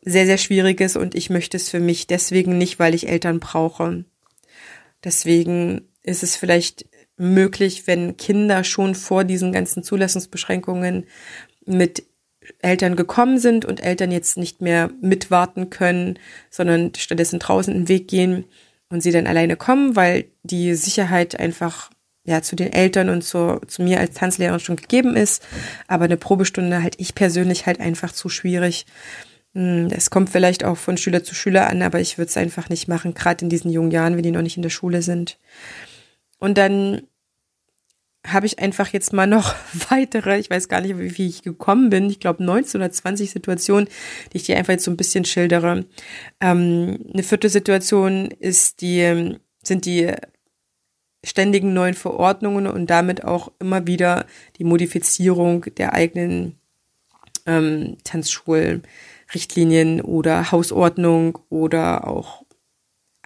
sehr, 0.03 0.25
sehr 0.25 0.39
Schwieriges 0.39 0.95
und 0.95 1.17
ich 1.17 1.29
möchte 1.29 1.57
es 1.57 1.69
für 1.69 1.81
mich 1.81 2.07
deswegen 2.07 2.59
nicht, 2.59 2.79
weil 2.79 2.95
ich 2.95 3.09
Eltern 3.09 3.41
brauche. 3.41 4.05
Deswegen 5.03 5.89
ist 6.05 6.23
es 6.23 6.37
vielleicht 6.37 6.87
möglich, 7.17 7.89
wenn 7.89 8.17
Kinder 8.17 8.63
schon 8.63 8.95
vor 8.95 9.25
diesen 9.25 9.51
ganzen 9.51 9.83
Zulassungsbeschränkungen 9.83 11.07
mit 11.67 12.05
Eltern 12.63 12.95
gekommen 12.95 13.39
sind 13.41 13.65
und 13.65 13.83
Eltern 13.83 14.13
jetzt 14.13 14.37
nicht 14.37 14.63
mehr 14.63 14.93
mitwarten 15.01 15.71
können, 15.71 16.21
sondern 16.51 16.93
stattdessen 16.97 17.41
draußen 17.41 17.75
den 17.75 17.89
Weg 17.89 18.07
gehen 18.07 18.45
und 18.91 19.01
sie 19.01 19.11
dann 19.11 19.27
alleine 19.27 19.57
kommen, 19.57 19.97
weil 19.97 20.27
die 20.45 20.77
Sicherheit 20.77 21.37
einfach 21.41 21.91
ja 22.25 22.43
zu 22.43 22.57
den 22.57 22.73
Eltern 22.73 23.11
und 23.11 23.23
zu, 23.23 23.61
zu 23.66 23.83
mir 23.83 24.00
als 24.00 24.14
Tanzlehrerin 24.14 24.61
schon 24.61 24.76
gegeben 24.76 25.16
ist. 25.16 25.47
Aber 25.87 26.04
eine 26.04 26.16
Probestunde 26.16 26.83
halt 26.83 26.95
ich 26.99 27.14
persönlich 27.14 27.66
halt 27.66 27.81
einfach 27.81 28.12
zu 28.12 28.28
schwierig. 28.28 28.87
Hm, 29.54 29.88
es 29.95 30.11
kommt 30.11 30.31
vielleicht 30.31 30.64
auch 30.64 30.76
von 30.76 30.97
Schüler 30.97 31.23
zu 31.23 31.35
Schüler 31.35 31.69
an, 31.69 31.83
aber 31.83 32.00
ich 32.00 32.19
würde 32.19 32.28
es 32.28 32.37
einfach 32.37 32.69
nicht 32.69 32.88
machen, 32.88 33.14
gerade 33.14 33.45
in 33.45 33.50
diesen 33.50 33.71
jungen 33.71 33.90
Jahren, 33.90 34.16
wenn 34.16 34.23
die 34.23 34.31
noch 34.31 34.43
nicht 34.43 34.57
in 34.57 34.62
der 34.62 34.71
Schule 34.71 35.02
sind. 35.02 35.38
Und 36.38 36.59
dann 36.59 37.02
habe 38.26 38.47
ich 38.47 38.59
einfach 38.59 38.88
jetzt 38.88 39.12
mal 39.12 39.26
noch 39.26 39.54
weitere, 39.90 40.38
ich 40.38 40.49
weiß 40.49 40.69
gar 40.69 40.81
nicht, 40.81 40.99
wie, 40.99 41.19
wie 41.19 41.28
ich 41.28 41.43
gekommen 41.43 41.90
bin, 41.90 42.09
ich 42.09 42.21
glaube 42.21 42.43
19 42.43 42.81
oder 42.81 42.90
20 42.90 43.31
Situationen, 43.31 43.88
die 44.33 44.38
ich 44.38 44.45
dir 44.45 44.57
einfach 44.57 44.73
jetzt 44.73 44.85
so 44.85 44.90
ein 44.90 44.97
bisschen 44.97 45.26
schildere. 45.26 45.85
Ähm, 46.40 47.04
eine 47.12 47.23
vierte 47.23 47.50
Situation 47.50 48.31
ist 48.31 48.81
die, 48.81 49.38
sind 49.62 49.85
die 49.85 50.12
ständigen 51.25 51.73
neuen 51.73 51.95
Verordnungen 51.95 52.66
und 52.66 52.88
damit 52.88 53.25
auch 53.25 53.50
immer 53.59 53.87
wieder 53.87 54.26
die 54.59 54.64
Modifizierung 54.64 55.62
der 55.76 55.95
eigenen 55.95 56.59
ähm, 57.47 57.97
Tanzschulrichtlinien 58.04 60.00
oder 60.00 60.52
Hausordnung 60.52 61.38
oder 61.49 62.07
auch 62.07 62.45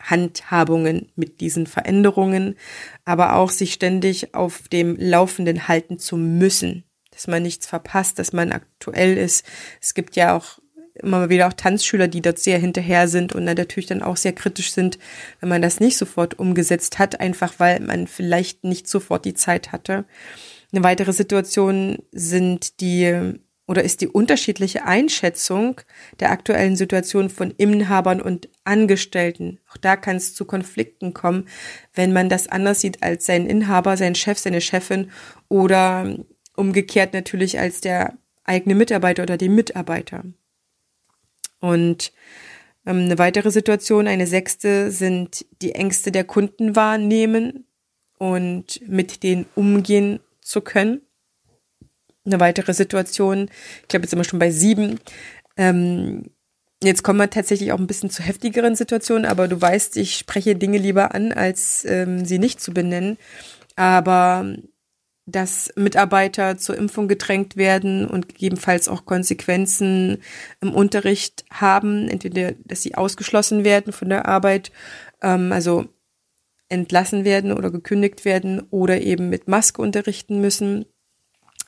Handhabungen 0.00 1.10
mit 1.16 1.40
diesen 1.40 1.66
Veränderungen, 1.66 2.56
aber 3.04 3.34
auch 3.34 3.50
sich 3.50 3.72
ständig 3.72 4.34
auf 4.34 4.68
dem 4.68 4.96
Laufenden 4.98 5.68
halten 5.68 5.98
zu 5.98 6.16
müssen, 6.16 6.84
dass 7.10 7.26
man 7.26 7.42
nichts 7.42 7.66
verpasst, 7.66 8.18
dass 8.18 8.32
man 8.32 8.52
aktuell 8.52 9.16
ist. 9.16 9.44
Es 9.80 9.94
gibt 9.94 10.16
ja 10.16 10.36
auch 10.36 10.60
immer 11.02 11.28
wieder 11.28 11.48
auch 11.48 11.52
Tanzschüler, 11.52 12.08
die 12.08 12.22
dort 12.22 12.38
sehr 12.38 12.58
hinterher 12.58 13.08
sind 13.08 13.34
und 13.34 13.46
dann 13.46 13.56
natürlich 13.56 13.86
dann 13.86 14.02
auch 14.02 14.16
sehr 14.16 14.32
kritisch 14.32 14.72
sind, 14.72 14.98
wenn 15.40 15.48
man 15.48 15.62
das 15.62 15.80
nicht 15.80 15.96
sofort 15.96 16.38
umgesetzt 16.38 16.98
hat, 16.98 17.20
einfach 17.20 17.54
weil 17.58 17.80
man 17.80 18.06
vielleicht 18.06 18.64
nicht 18.64 18.88
sofort 18.88 19.24
die 19.24 19.34
Zeit 19.34 19.72
hatte. 19.72 20.04
Eine 20.72 20.84
weitere 20.84 21.12
Situation 21.12 21.98
sind 22.12 22.80
die 22.80 23.38
oder 23.68 23.84
ist 23.84 24.00
die 24.00 24.08
unterschiedliche 24.08 24.86
Einschätzung 24.86 25.80
der 26.20 26.30
aktuellen 26.30 26.74
Situation 26.74 27.28
von 27.28 27.50
Inhabern 27.50 28.22
und 28.22 28.48
Angestellten. 28.64 29.60
Auch 29.70 29.76
da 29.76 29.96
kann 29.96 30.16
es 30.16 30.34
zu 30.34 30.46
Konflikten 30.46 31.12
kommen, 31.12 31.44
wenn 31.92 32.14
man 32.14 32.30
das 32.30 32.48
anders 32.48 32.80
sieht 32.80 33.02
als 33.02 33.26
sein 33.26 33.46
Inhaber, 33.46 33.98
sein 33.98 34.14
Chef, 34.14 34.38
seine 34.38 34.62
Chefin 34.62 35.10
oder 35.48 36.16
umgekehrt 36.56 37.12
natürlich 37.12 37.58
als 37.60 37.82
der 37.82 38.16
eigene 38.42 38.74
Mitarbeiter 38.74 39.22
oder 39.22 39.36
die 39.36 39.50
Mitarbeiter. 39.50 40.24
Und 41.60 42.12
ähm, 42.86 43.04
eine 43.04 43.18
weitere 43.18 43.50
Situation, 43.50 44.06
eine 44.06 44.26
sechste, 44.26 44.90
sind 44.90 45.46
die 45.62 45.74
Ängste 45.74 46.12
der 46.12 46.24
Kunden 46.24 46.76
wahrnehmen 46.76 47.66
und 48.18 48.80
mit 48.88 49.22
denen 49.22 49.46
umgehen 49.54 50.20
zu 50.40 50.60
können 50.60 51.02
eine 52.28 52.40
weitere 52.40 52.72
Situation. 52.72 53.50
Ich 53.82 53.88
glaube, 53.88 54.04
jetzt 54.04 54.10
sind 54.10 54.18
wir 54.18 54.24
schon 54.24 54.38
bei 54.38 54.50
sieben. 54.50 55.00
Ähm, 55.56 56.30
jetzt 56.82 57.02
kommen 57.02 57.18
wir 57.18 57.30
tatsächlich 57.30 57.72
auch 57.72 57.78
ein 57.78 57.86
bisschen 57.86 58.10
zu 58.10 58.22
heftigeren 58.22 58.76
Situationen, 58.76 59.26
aber 59.26 59.48
du 59.48 59.60
weißt, 59.60 59.96
ich 59.96 60.16
spreche 60.16 60.54
Dinge 60.54 60.78
lieber 60.78 61.14
an, 61.14 61.32
als 61.32 61.84
ähm, 61.84 62.24
sie 62.24 62.38
nicht 62.38 62.60
zu 62.60 62.72
benennen. 62.72 63.18
Aber 63.76 64.54
dass 65.30 65.70
Mitarbeiter 65.76 66.56
zur 66.56 66.76
Impfung 66.76 67.06
gedrängt 67.06 67.56
werden 67.56 68.06
und 68.06 68.28
gegebenenfalls 68.28 68.88
auch 68.88 69.04
Konsequenzen 69.04 70.22
im 70.60 70.74
Unterricht 70.74 71.44
haben, 71.50 72.08
entweder 72.08 72.52
dass 72.64 72.82
sie 72.82 72.94
ausgeschlossen 72.94 73.64
werden 73.64 73.92
von 73.92 74.08
der 74.08 74.26
Arbeit, 74.26 74.72
ähm, 75.22 75.52
also 75.52 75.86
entlassen 76.70 77.24
werden 77.24 77.52
oder 77.52 77.70
gekündigt 77.70 78.24
werden 78.24 78.62
oder 78.70 79.00
eben 79.00 79.28
mit 79.28 79.48
Maske 79.48 79.82
unterrichten 79.82 80.40
müssen. 80.40 80.86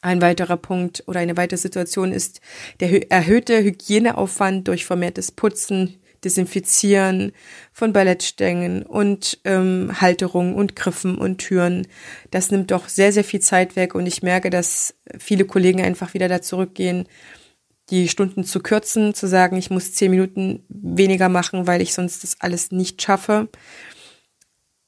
Ein 0.03 0.23
weiterer 0.23 0.57
Punkt 0.57 1.05
oder 1.07 1.21
eine 1.21 1.37
weitere 1.37 1.59
Situation 1.59 2.13
ist 2.13 2.41
der 2.81 3.11
erhöhte 3.11 3.63
Hygieneaufwand 3.63 4.69
durch 4.69 4.87
vermehrtes 4.87 5.33
Putzen, 5.33 5.99
Desinfizieren 6.25 7.33
von 7.73 7.93
Ballettstängen 7.93 8.83
und 8.83 9.39
ähm, 9.45 10.01
Halterungen 10.01 10.55
und 10.55 10.77
Griffen 10.77 11.17
und 11.17 11.39
Türen. 11.39 11.87
Das 12.31 12.51
nimmt 12.51 12.71
doch 12.71 12.89
sehr, 12.89 13.13
sehr 13.13 13.25
viel 13.25 13.41
Zeit 13.41 13.77
weg 13.77 13.95
und 13.95 14.07
ich 14.07 14.23
merke, 14.23 14.51
dass 14.51 14.95
viele 15.19 15.45
Kollegen 15.45 15.81
einfach 15.81 16.15
wieder 16.15 16.29
da 16.29 16.43
zurückgehen, 16.43 17.07
die 17.91 18.09
Stunden 18.09 18.45
zu 18.45 18.61
kürzen, 18.61 19.15
zu 19.15 19.27
sagen, 19.27 19.57
ich 19.57 19.71
muss 19.71 19.95
zehn 19.95 20.11
Minuten 20.11 20.65
weniger 20.69 21.29
machen, 21.29 21.67
weil 21.67 21.81
ich 21.81 21.93
sonst 21.93 22.23
das 22.23 22.41
alles 22.41 22.71
nicht 22.71 23.03
schaffe. 23.03 23.49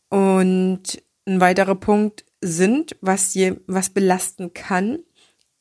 Und 0.09 1.03
ein 1.27 1.41
weiterer 1.41 1.75
Punkt 1.75 2.25
sind, 2.41 2.97
was, 3.01 3.35
je, 3.35 3.55
was 3.67 3.91
belasten 3.91 4.53
kann, 4.55 4.99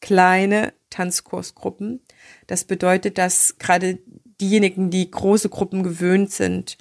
kleine 0.02 0.74
Tanzkursgruppen. 0.90 2.02
Das 2.48 2.66
bedeutet, 2.66 3.18
dass 3.18 3.56
gerade 3.60 4.00
diejenigen, 4.42 4.90
die 4.90 5.10
große 5.10 5.50
Gruppen 5.50 5.84
gewöhnt 5.84 6.32
sind, 6.32 6.78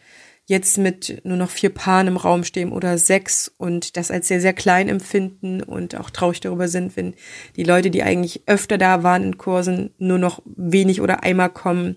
jetzt 0.46 0.78
mit 0.78 1.20
nur 1.24 1.36
noch 1.36 1.50
vier 1.50 1.70
Paaren 1.70 2.08
im 2.08 2.16
Raum 2.16 2.42
stehen 2.42 2.72
oder 2.72 2.98
sechs 2.98 3.52
und 3.56 3.96
das 3.96 4.10
als 4.10 4.26
sehr, 4.26 4.40
sehr 4.40 4.52
klein 4.52 4.88
empfinden 4.88 5.62
und 5.62 5.94
auch 5.94 6.10
traurig 6.10 6.40
darüber 6.40 6.66
sind, 6.66 6.96
wenn 6.96 7.14
die 7.54 7.62
Leute, 7.62 7.90
die 7.90 8.02
eigentlich 8.02 8.42
öfter 8.46 8.76
da 8.76 9.04
waren 9.04 9.22
in 9.22 9.38
Kursen, 9.38 9.90
nur 9.98 10.18
noch 10.18 10.42
wenig 10.44 11.00
oder 11.00 11.22
einmal 11.22 11.50
kommen 11.50 11.96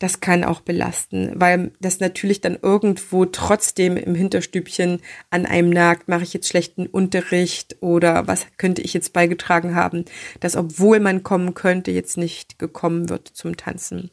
das 0.00 0.20
kann 0.20 0.44
auch 0.44 0.62
belasten, 0.62 1.30
weil 1.34 1.72
das 1.78 2.00
natürlich 2.00 2.40
dann 2.40 2.58
irgendwo 2.60 3.26
trotzdem 3.26 3.98
im 3.98 4.14
Hinterstübchen 4.14 5.00
an 5.28 5.44
einem 5.44 5.68
nagt, 5.68 6.08
mache 6.08 6.22
ich 6.22 6.32
jetzt 6.32 6.48
schlechten 6.48 6.86
Unterricht 6.86 7.76
oder 7.80 8.26
was 8.26 8.46
könnte 8.56 8.80
ich 8.80 8.94
jetzt 8.94 9.12
beigetragen 9.12 9.74
haben, 9.74 10.06
dass 10.40 10.56
obwohl 10.56 11.00
man 11.00 11.22
kommen 11.22 11.52
könnte, 11.52 11.90
jetzt 11.90 12.16
nicht 12.16 12.58
gekommen 12.58 13.10
wird 13.10 13.28
zum 13.28 13.58
Tanzen. 13.58 14.10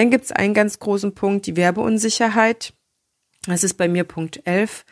Dann 0.00 0.08
gibt 0.08 0.24
es 0.24 0.32
einen 0.32 0.54
ganz 0.54 0.78
großen 0.78 1.14
Punkt, 1.14 1.44
die 1.44 1.56
Werbeunsicherheit. 1.56 2.72
Das 3.44 3.62
ist 3.62 3.74
bei 3.74 3.86
mir 3.86 4.04
Punkt 4.04 4.40
11. 4.46 4.86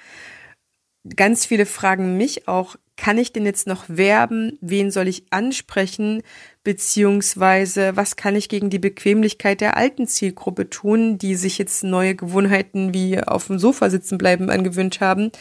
Ganz 1.16 1.46
viele 1.46 1.64
fragen 1.64 2.18
mich 2.18 2.46
auch, 2.46 2.76
kann 2.98 3.16
ich 3.16 3.32
denn 3.32 3.46
jetzt 3.46 3.66
noch 3.66 3.84
werben? 3.88 4.58
Wen 4.60 4.90
soll 4.90 5.08
ich 5.08 5.24
ansprechen? 5.30 6.22
Beziehungsweise, 6.62 7.96
was 7.96 8.16
kann 8.16 8.36
ich 8.36 8.50
gegen 8.50 8.68
die 8.68 8.78
Bequemlichkeit 8.78 9.62
der 9.62 9.78
alten 9.78 10.06
Zielgruppe 10.06 10.68
tun, 10.68 11.16
die 11.16 11.36
sich 11.36 11.56
jetzt 11.56 11.84
neue 11.84 12.14
Gewohnheiten 12.14 12.92
wie 12.92 13.18
auf 13.18 13.46
dem 13.46 13.58
Sofa 13.58 13.88
sitzen 13.88 14.18
bleiben 14.18 14.50
angewöhnt 14.50 15.00
haben? 15.00 15.32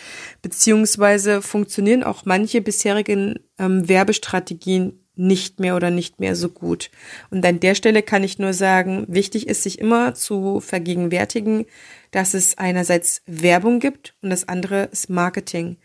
Beziehungsweise 0.42 1.42
funktionieren 1.42 2.06
auch 2.06 2.24
manche 2.24 2.62
bisherigen 2.62 3.38
ähm, 3.60 3.90
Werbestrategien 3.90 5.07
nicht 5.18 5.60
mehr 5.60 5.76
oder 5.76 5.90
nicht 5.90 6.20
mehr 6.20 6.36
so 6.36 6.50
gut. 6.50 6.92
Und 7.30 7.46
an 7.46 7.60
der 7.60 7.76
Stelle 7.76 8.04
kann 8.04 8.24
ich 8.24 8.40
nur 8.40 8.54
sagen, 8.54 9.06
wichtig 9.08 9.48
ist 9.48 9.64
sich 9.64 9.80
immer 9.80 10.14
zu 10.14 10.60
vergegenwärtigen, 10.60 11.66
dass 12.12 12.34
es 12.34 12.58
einerseits 12.58 13.22
Werbung 13.26 13.80
gibt 13.80 14.16
und 14.22 14.30
das 14.30 14.48
andere 14.48 14.84
ist 14.92 15.10
Marketing. 15.10 15.78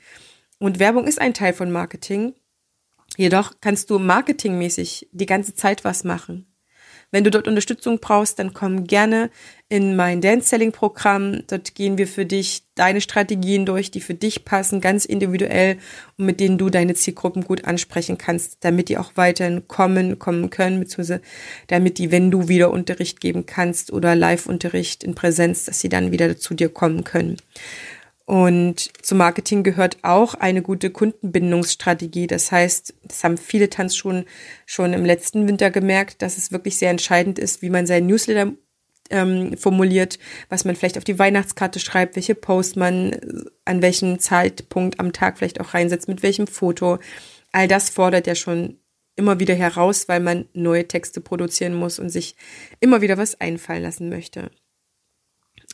Und 0.59 0.79
Werbung 0.79 1.07
ist 1.07 1.21
ein 1.21 1.35
Teil 1.35 1.53
von 1.53 1.71
Marketing. 1.71 2.35
Jedoch 3.17 3.55
kannst 3.61 3.91
du 3.91 3.99
marketingmäßig 3.99 5.09
die 5.13 5.27
ganze 5.27 5.55
Zeit 5.55 5.85
was 5.85 6.05
machen. 6.05 6.52
Wenn 7.13 7.25
du 7.25 7.31
dort 7.31 7.47
Unterstützung 7.47 7.99
brauchst, 7.99 8.39
dann 8.39 8.55
komm 8.55 8.85
gerne 8.85 9.31
in 9.69 9.95
mein 9.97 10.23
Dance 10.23 10.49
Selling 10.49 10.73
Programm. 10.73 11.43
Dort 11.47 11.75
gehen 11.75 11.99
wir 11.99 12.09
für 12.09 12.25
dich 12.25 12.63
deine 12.75 13.03
Strategien 13.03 13.67
durch, 13.67 13.91
die 13.91 14.01
für 14.01 14.15
dich 14.15 14.47
passen, 14.47 14.81
ganz 14.81 15.05
individuell 15.05 15.77
und 16.17 16.25
mit 16.25 16.41
denen 16.41 16.57
du 16.57 16.71
deine 16.71 16.95
Zielgruppen 16.95 17.45
gut 17.45 17.67
ansprechen 17.67 18.17
kannst, 18.17 18.65
damit 18.65 18.89
die 18.89 18.97
auch 18.97 19.13
weiterhin 19.15 19.69
kommen, 19.69 20.19
kommen 20.19 20.49
können, 20.49 20.81
beziehungsweise 20.81 21.21
damit 21.67 21.99
die, 21.99 22.11
wenn 22.11 22.31
du 22.31 22.49
wieder 22.49 22.71
Unterricht 22.71 23.21
geben 23.21 23.45
kannst 23.45 23.93
oder 23.93 24.17
Live-Unterricht 24.17 25.05
in 25.05 25.15
Präsenz, 25.15 25.67
dass 25.67 25.81
sie 25.81 25.91
dann 25.91 26.13
wieder 26.13 26.39
zu 26.39 26.55
dir 26.55 26.71
kommen 26.71 27.05
können. 27.05 27.37
Und 28.25 28.91
zum 29.05 29.19
Marketing 29.19 29.63
gehört 29.63 29.99
auch 30.03 30.35
eine 30.35 30.63
gute 30.63 30.91
Kundenbindungsstrategie. 30.91 32.27
Das 32.27 32.53
heißt, 32.53 32.95
das 33.03 33.25
haben 33.25 33.37
viele 33.37 33.69
Tanzschulen 33.69 34.25
schon 34.65 34.93
im 34.93 35.05
letzten 35.05 35.49
Winter 35.49 35.71
gemerkt, 35.71 36.23
dass 36.23 36.39
es 36.39 36.53
wirklich 36.53 36.77
sehr 36.77 36.91
entscheidend 36.91 37.39
ist, 37.39 37.63
wie 37.63 37.71
man 37.71 37.87
seinen 37.87 38.07
Newsletter 38.07 38.53
ähm, 39.11 39.57
formuliert, 39.57 40.19
was 40.49 40.65
man 40.65 40.77
vielleicht 40.77 40.99
auf 40.99 41.05
die 41.05 41.19
Weihnachtskarte 41.19 41.81
schreibt, 41.81 42.17
welche 42.17 42.35
Posts 42.35 42.77
man 42.77 43.21
an 43.65 43.83
welchem 43.83 44.19
Zeitpunkt 44.19 45.01
am 45.01 45.13
Tag 45.13 45.39
vielleicht 45.39 45.61
auch 45.61 45.75
reinsetzt, 45.75 46.09
mit 46.09 46.23
welchem 46.23 46.47
Foto. 46.47 46.99
All 47.51 47.69
das 47.69 47.91
fordert 47.91 48.27
ja 48.27 48.35
schon 48.35 48.79
immer 49.15 49.41
wieder 49.41 49.55
heraus, 49.55 50.09
weil 50.09 50.21
man 50.21 50.47
neue 50.55 50.89
Texte 50.89 51.21
produzieren 51.21 51.75
muss 51.75 51.99
und 51.99 52.09
sich 52.09 52.37
immer 52.81 53.03
wieder 53.03 53.19
was 53.19 53.41
einfallen 53.41 53.83
lassen 53.83 54.09
möchte. 54.09 54.51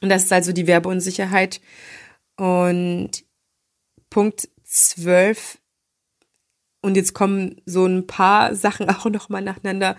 Und 0.02 0.08
das 0.08 0.24
ist 0.24 0.32
also 0.32 0.52
die 0.52 0.66
Werbeunsicherheit. 0.66 1.60
Und 2.38 3.24
Punkt 4.10 4.48
12 4.64 5.58
und 6.80 6.96
jetzt 6.96 7.12
kommen 7.12 7.60
so 7.66 7.84
ein 7.86 8.06
paar 8.06 8.54
Sachen 8.54 8.88
auch 8.90 9.06
nochmal 9.06 9.42
nacheinander. 9.42 9.96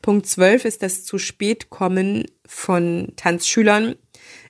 Punkt 0.00 0.26
12 0.26 0.64
ist 0.64 0.82
das 0.82 1.04
zu 1.04 1.18
spät 1.18 1.70
kommen 1.70 2.24
von 2.46 3.12
Tanzschülern, 3.16 3.94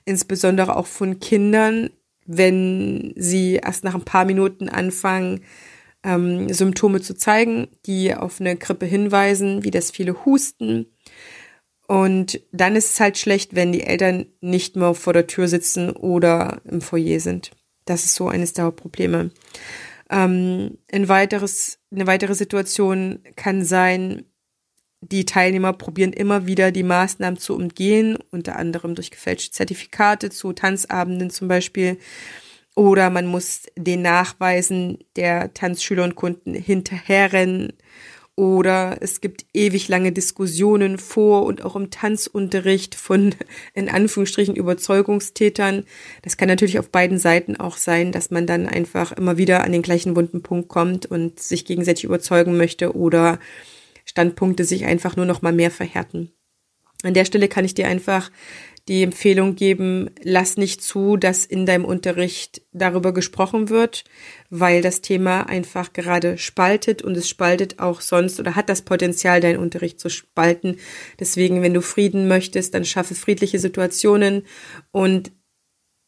insbesondere 0.05 0.75
auch 0.75 0.87
von 0.87 1.19
Kindern, 1.19 1.91
wenn 2.25 3.13
sie 3.15 3.55
erst 3.55 3.83
nach 3.83 3.93
ein 3.93 4.05
paar 4.05 4.25
Minuten 4.25 4.69
anfangen, 4.69 5.41
ähm, 6.03 6.51
Symptome 6.51 7.01
zu 7.01 7.15
zeigen, 7.15 7.67
die 7.85 8.15
auf 8.15 8.39
eine 8.39 8.55
Grippe 8.55 8.85
hinweisen, 8.85 9.63
wie 9.63 9.71
das 9.71 9.91
viele 9.91 10.25
Husten. 10.25 10.87
Und 11.87 12.41
dann 12.51 12.75
ist 12.75 12.93
es 12.93 12.99
halt 12.99 13.17
schlecht, 13.17 13.55
wenn 13.55 13.71
die 13.71 13.83
Eltern 13.83 14.25
nicht 14.41 14.75
mehr 14.75 14.93
vor 14.93 15.13
der 15.13 15.27
Tür 15.27 15.47
sitzen 15.47 15.91
oder 15.91 16.61
im 16.65 16.81
Foyer 16.81 17.19
sind. 17.19 17.51
Das 17.85 18.05
ist 18.05 18.15
so 18.15 18.29
eines 18.29 18.53
der 18.53 18.65
Hauptprobleme. 18.65 19.31
Ähm, 20.09 20.77
ein 20.91 21.09
weiteres, 21.09 21.79
eine 21.91 22.07
weitere 22.07 22.35
Situation 22.35 23.19
kann 23.35 23.65
sein, 23.65 24.25
die 25.01 25.25
Teilnehmer 25.25 25.73
probieren 25.73 26.13
immer 26.13 26.45
wieder 26.45 26.71
die 26.71 26.83
Maßnahmen 26.83 27.37
zu 27.37 27.55
umgehen, 27.55 28.17
unter 28.31 28.55
anderem 28.55 28.95
durch 28.95 29.11
gefälschte 29.11 29.51
Zertifikate 29.51 30.29
zu 30.29 30.53
Tanzabenden 30.53 31.29
zum 31.29 31.49
Beispiel. 31.49 31.97
Oder 32.75 33.09
man 33.09 33.25
muss 33.25 33.63
den 33.75 34.01
Nachweisen 34.01 34.99
der 35.15 35.53
Tanzschüler 35.53 36.05
und 36.05 36.15
Kunden 36.15 36.53
hinterherrennen 36.53 37.73
oder 38.35 38.97
es 39.01 39.21
gibt 39.21 39.45
ewig 39.53 39.87
lange 39.89 40.11
Diskussionen 40.11 40.97
vor 40.97 41.43
und 41.43 41.63
auch 41.63 41.75
im 41.75 41.91
Tanzunterricht 41.91 42.95
von 42.95 43.35
in 43.73 43.89
Anführungsstrichen 43.89 44.55
Überzeugungstätern. 44.55 45.85
Das 46.23 46.37
kann 46.37 46.47
natürlich 46.47 46.79
auf 46.79 46.89
beiden 46.89 47.19
Seiten 47.19 47.55
auch 47.55 47.77
sein, 47.77 48.11
dass 48.11 48.31
man 48.31 48.47
dann 48.47 48.67
einfach 48.67 49.11
immer 49.11 49.37
wieder 49.37 49.63
an 49.63 49.71
den 49.71 49.83
gleichen 49.83 50.15
wunden 50.15 50.41
Punkt 50.41 50.67
kommt 50.67 51.05
und 51.05 51.39
sich 51.39 51.65
gegenseitig 51.65 52.05
überzeugen 52.05 52.57
möchte 52.57 52.95
oder 52.95 53.39
Standpunkte 54.05 54.65
sich 54.65 54.85
einfach 54.85 55.15
nur 55.15 55.25
noch 55.25 55.41
mal 55.41 55.53
mehr 55.53 55.71
verhärten. 55.71 56.31
An 57.03 57.13
der 57.13 57.25
Stelle 57.25 57.49
kann 57.49 57.65
ich 57.65 57.73
dir 57.73 57.87
einfach 57.87 58.31
die 58.87 59.03
Empfehlung 59.03 59.55
geben, 59.55 60.09
lass 60.23 60.57
nicht 60.57 60.81
zu, 60.81 61.15
dass 61.15 61.45
in 61.45 61.65
deinem 61.65 61.85
Unterricht 61.85 62.61
darüber 62.73 63.13
gesprochen 63.13 63.69
wird, 63.69 64.03
weil 64.49 64.81
das 64.81 65.01
Thema 65.01 65.43
einfach 65.43 65.93
gerade 65.93 66.37
spaltet 66.37 67.01
und 67.01 67.15
es 67.15 67.29
spaltet 67.29 67.79
auch 67.79 68.01
sonst 68.01 68.39
oder 68.39 68.55
hat 68.55 68.67
das 68.67 68.81
Potenzial, 68.81 69.39
deinen 69.39 69.59
Unterricht 69.59 69.99
zu 69.99 70.09
spalten. 70.09 70.77
Deswegen, 71.19 71.61
wenn 71.61 71.73
du 71.73 71.81
Frieden 71.81 72.27
möchtest, 72.27 72.73
dann 72.73 72.83
schaffe 72.83 73.15
friedliche 73.15 73.59
Situationen 73.59 74.43
und 74.91 75.31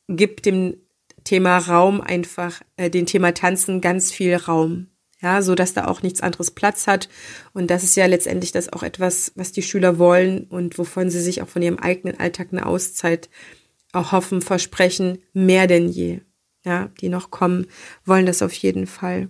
gib 0.10 0.44
dem 0.44 0.76
Thema 1.24 1.58
Raum 1.58 2.02
einfach, 2.02 2.62
äh, 2.76 2.90
den 2.90 3.06
Thema 3.06 3.34
Tanzen 3.34 3.80
ganz 3.80 4.12
viel 4.12 4.36
Raum 4.36 4.88
ja, 5.22 5.42
so 5.42 5.56
dass 5.56 5.74
da 5.74 5.86
auch 5.86 6.02
nichts 6.02 6.22
anderes 6.22 6.52
Platz 6.52 6.88
hat. 6.88 7.10
Und 7.54 7.72
das 7.72 7.84
ist 7.84 7.96
ja 7.96 8.06
letztendlich 8.06 8.52
das 8.52 8.72
auch 8.72 8.84
etwas, 8.84 9.32
was 9.36 9.52
die 9.52 9.62
Schüler 9.62 9.98
wollen 9.98 10.46
und 10.46 10.78
wovon 10.78 11.10
sie 11.10 11.22
sich 11.22 11.42
auch 11.42 11.48
von 11.48 11.62
ihrem 11.62 11.80
eigenen 11.80 12.20
Alltag 12.20 12.50
eine 12.52 12.66
Auszeit 12.66 13.30
auch 13.94 14.12
hoffen, 14.12 14.42
versprechen, 14.42 15.20
mehr 15.34 15.68
denn 15.68 15.90
je. 15.90 16.22
Ja, 16.66 16.90
die 17.00 17.10
noch 17.10 17.30
kommen, 17.30 17.68
wollen 18.06 18.26
das 18.26 18.42
auf 18.42 18.54
jeden 18.54 18.88
Fall. 18.88 19.30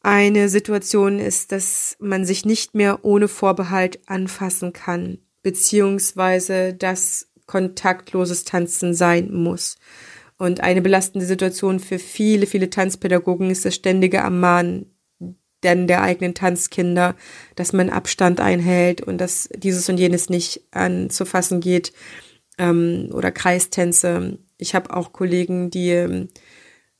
Eine 0.00 0.48
Situation 0.48 1.18
ist, 1.18 1.50
dass 1.50 1.96
man 1.98 2.24
sich 2.24 2.44
nicht 2.44 2.76
mehr 2.76 3.04
ohne 3.04 3.26
Vorbehalt 3.26 3.98
anfassen 4.08 4.72
kann, 4.72 5.18
beziehungsweise 5.42 6.72
dass 6.72 7.28
kontaktloses 7.46 8.44
Tanzen 8.44 8.94
sein 8.94 9.32
muss. 9.32 9.76
Und 10.38 10.60
eine 10.60 10.82
belastende 10.82 11.26
Situation 11.26 11.80
für 11.80 11.98
viele, 11.98 12.46
viele 12.46 12.68
Tanzpädagogen 12.68 13.50
ist 13.50 13.64
das 13.64 13.74
ständige 13.74 14.18
Ermahnen 14.18 14.96
denn 15.62 15.86
der 15.86 16.02
eigenen 16.02 16.34
Tanzkinder, 16.34 17.16
dass 17.56 17.72
man 17.72 17.90
Abstand 17.90 18.40
einhält 18.40 19.00
und 19.00 19.18
dass 19.18 19.48
dieses 19.54 19.88
und 19.88 19.98
jenes 19.98 20.28
nicht 20.28 20.62
anzufassen 20.70 21.60
geht 21.60 21.92
ähm, 22.58 23.10
oder 23.12 23.32
Kreistänze. 23.32 24.38
Ich 24.58 24.74
habe 24.74 24.94
auch 24.94 25.12
Kollegen, 25.12 25.70
die 25.70 25.90
ähm, 25.90 26.28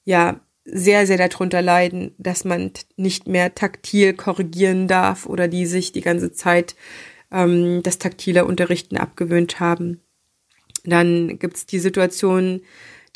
ja 0.04 0.40
sehr, 0.64 1.06
sehr 1.06 1.16
darunter 1.16 1.62
leiden, 1.62 2.14
dass 2.18 2.44
man 2.44 2.72
nicht 2.96 3.28
mehr 3.28 3.54
taktil 3.54 4.14
korrigieren 4.14 4.88
darf 4.88 5.26
oder 5.26 5.46
die 5.46 5.66
sich 5.66 5.92
die 5.92 6.00
ganze 6.00 6.32
Zeit 6.32 6.74
ähm, 7.30 7.82
das 7.84 7.98
taktile 7.98 8.44
Unterrichten 8.46 8.96
abgewöhnt 8.96 9.60
haben. 9.60 10.00
Dann 10.84 11.38
gibt's 11.38 11.66
die 11.66 11.78
Situation, 11.78 12.62